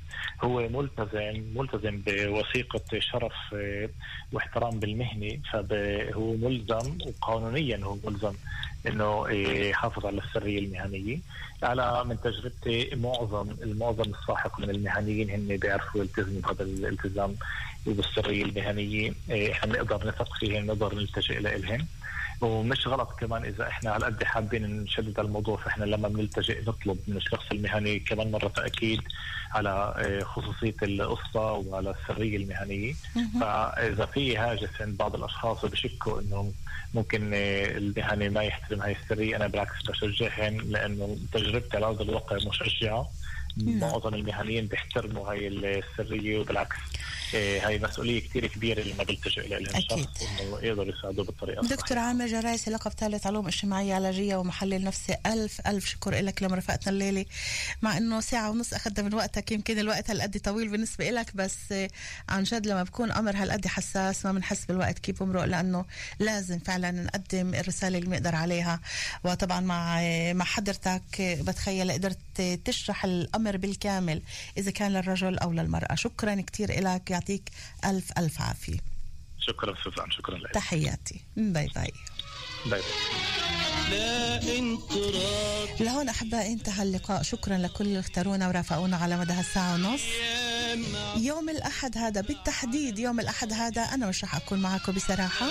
هو 0.44 0.68
ملتزم 0.68 1.42
ملتزم 1.56 2.02
بوثيقة 2.06 2.98
شرف 2.98 3.32
آه، 3.54 3.88
واحترام 4.32 4.80
بالمهنه 4.80 5.38
فهو 5.52 6.32
ملزم 6.36 6.98
وقانونيا 7.06 7.84
هو 7.84 7.96
ملزم 8.04 8.32
إنه 8.86 9.28
يحافظ 9.68 10.06
على 10.06 10.18
السرية 10.18 10.58
المهنية. 10.58 11.18
على 11.62 12.04
من 12.04 12.20
تجربتي 12.20 12.90
معظم 12.96 13.50
المعظم 13.62 14.10
الساحق 14.14 14.60
من 14.60 14.70
المهنيين 14.70 15.30
هن 15.30 15.56
بيعرفوا 15.56 16.00
يلتزموا 16.00 16.40
بهذا 16.40 16.62
الالتزام 16.62 17.34
وبالسريه 17.86 18.44
المهنية. 18.44 19.12
آه، 19.30 19.52
إحنا 19.52 19.72
بنقدر 19.72 20.08
نثق 20.08 20.34
فيهم 20.34 20.66
نقدر 20.66 20.94
نلتجئ 20.94 21.40
لهم 21.40 21.86
ومش 22.44 22.86
غلط 22.86 23.10
كمان 23.20 23.44
إذا 23.44 23.68
إحنا 23.68 23.90
على 23.90 24.06
قد 24.06 24.24
حابين 24.24 24.82
نشدد 24.82 25.20
الموضوع 25.20 25.56
فإحنا 25.56 25.84
لما 25.84 26.08
بنلتجئ 26.08 26.60
نطلب 26.68 26.98
من 27.08 27.16
الشخص 27.16 27.44
المهني 27.52 27.98
كمان 27.98 28.30
مرة 28.30 28.48
تأكيد 28.48 29.02
على 29.54 29.94
آه، 29.98 30.24
خصوصية 30.24 30.74
القصة 30.82 31.52
وعلى 31.52 31.90
السريه 32.00 32.36
المهنية. 32.36 32.94
فإذا 33.40 34.06
في 34.06 34.36
هاجس 34.36 34.68
عند 34.80 34.96
بعض 34.96 35.14
الأشخاص 35.14 35.64
وبشكوا 35.64 36.20
إنه 36.20 36.52
ممكن 36.94 37.30
آه، 37.34 37.76
المهني 37.76 38.28
ما 38.28 38.42
يحترم 38.42 38.80
هاي 38.80 38.96
السريه 39.02 39.36
أنا 39.36 39.46
بالعكس 39.46 39.82
بشجعهم 39.88 40.60
لأنه 40.60 41.16
تجربتي 41.32 41.76
على 41.76 41.86
أرض 41.86 42.00
الواقع 42.00 42.36
مشجعة. 42.36 43.10
معظم 43.56 44.14
المهنيين 44.14 44.66
بيحترموا 44.66 45.30
هاي 45.30 45.48
السريه 45.48 46.38
وبالعكس. 46.38 46.76
هاي 47.36 47.78
مسؤولية 47.78 48.20
كثير 48.20 48.46
كبيرة 48.46 48.82
لما 48.82 49.04
بيلتجئ 49.04 49.56
أكيد. 49.56 49.66
الشخص 49.66 50.22
إنه 50.40 50.58
يقدر 50.62 50.88
يساعده 50.88 51.22
بالطريقة 51.22 51.60
الصحيحة. 51.60 51.80
دكتور 51.82 51.98
عامر 51.98 52.26
جرايسي 52.26 52.70
لقب 52.70 52.92
ثالث 52.92 53.26
علوم 53.26 53.46
اجتماعية 53.46 53.94
علاجية 53.94 54.36
ومحلل 54.36 54.84
نفسي 54.84 55.16
ألف 55.26 55.60
ألف 55.66 55.86
شكر 55.86 56.14
لك 56.14 56.42
لمرافقتنا 56.42 56.92
الليلة. 56.92 57.24
مع 57.82 57.96
إنه 57.96 58.20
ساعة 58.20 58.50
ونص 58.50 58.74
أخذنا 58.74 59.08
من 59.08 59.14
وقتك 59.14 59.52
يمكن 59.52 59.78
الوقت 59.78 60.10
هالقد 60.10 60.40
طويل 60.40 60.68
بالنسبة 60.68 61.10
لك 61.10 61.36
بس 61.36 61.74
عن 62.28 62.42
جد 62.42 62.66
لما 62.66 62.82
بكون 62.82 63.12
أمر 63.12 63.36
هالقد 63.36 63.66
حساس 63.66 64.26
ما 64.26 64.32
بنحس 64.32 64.64
بالوقت 64.64 64.98
كيف 64.98 65.22
بمرق 65.22 65.44
لأنه 65.44 65.84
لازم 66.18 66.58
فعلا 66.58 66.90
نقدم 66.90 67.54
الرسالة 67.54 67.98
اللي 67.98 68.08
بنقدر 68.08 68.34
عليها. 68.34 68.80
وطبعا 69.24 69.60
مع 69.60 70.00
مع 70.32 70.44
حضرتك 70.44 71.02
بتخيل 71.20 71.92
قدرت 71.92 72.18
تشرح 72.64 73.04
الأمر 73.04 73.56
بالكامل 73.56 74.22
إذا 74.58 74.70
كان 74.70 74.92
للرجل 74.92 75.38
أو 75.38 75.52
للمرأة. 75.52 75.94
شكرا 75.94 76.40
كتير 76.40 76.80
لك 76.80 77.10
يعطيك 77.24 77.50
ألف 77.84 78.12
ألف 78.18 78.40
عافية. 78.40 78.78
شكرا 79.38 79.74
سوزان 79.84 80.10
شكرا 80.10 80.38
لك. 80.38 80.50
تحياتي. 80.50 81.20
باي. 81.36 81.68
باي 81.74 81.92
باي. 82.66 82.82
لا 83.90 84.40
لهون 85.80 86.08
أحبائي 86.08 86.52
انتهى 86.52 86.82
اللقاء. 86.82 87.22
شكرا 87.22 87.58
لكل 87.58 87.84
اللي 87.84 88.00
اختارونا 88.00 88.48
ورافقونا 88.48 88.96
على 88.96 89.16
مدى 89.16 89.32
هالساعة 89.32 89.74
ونص. 89.74 90.00
يوم 91.16 91.48
الأحد 91.48 91.98
هذا 91.98 92.20
بالتحديد 92.20 92.98
يوم 92.98 93.20
الأحد 93.20 93.52
هذا 93.52 93.82
أنا 93.82 94.06
مش 94.06 94.24
رح 94.24 94.36
أكون 94.36 94.58
معكم 94.58 94.92
بصراحة. 94.92 95.46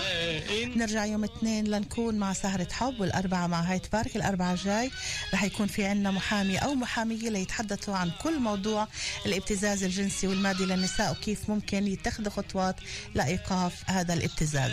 نرجع 0.75 1.05
يوم 1.05 1.23
اثنين 1.23 1.67
لنكون 1.67 2.15
مع 2.15 2.33
سهرة 2.33 2.67
حب 2.71 2.99
والأربعة 2.99 3.47
مع 3.47 3.61
هايد 3.62 3.91
بارك. 3.91 4.15
الأربعة 4.15 4.53
الجاي 4.53 4.91
رح 5.33 5.43
يكون 5.43 5.67
في 5.67 5.85
عنا 5.85 6.11
محامي 6.11 6.57
أو 6.57 6.75
محامية 6.75 7.29
ليتحدثوا 7.29 7.95
عن 7.95 8.11
كل 8.23 8.39
موضوع 8.39 8.87
الابتزاز 9.25 9.83
الجنسي 9.83 10.27
والمادي 10.27 10.65
للنساء 10.65 11.11
وكيف 11.11 11.49
ممكن 11.49 11.87
يتخذوا 11.87 12.31
خطوات 12.31 12.75
لإيقاف 13.15 13.73
هذا 13.87 14.13
الابتزاز. 14.13 14.71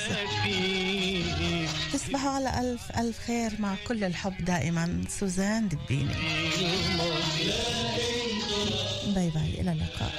تصبحوا 1.92 2.30
على 2.30 2.60
ألف 2.60 2.98
ألف 2.98 3.18
خير. 3.26 3.49
مع 3.58 3.74
كل 3.86 4.04
الحب 4.04 4.44
دائما. 4.44 5.04
سوزان 5.08 5.68
دبيني. 5.68 6.14
باي 9.14 9.30
باي. 9.30 9.60
إلى 9.60 9.72
اللقاء. 9.72 10.12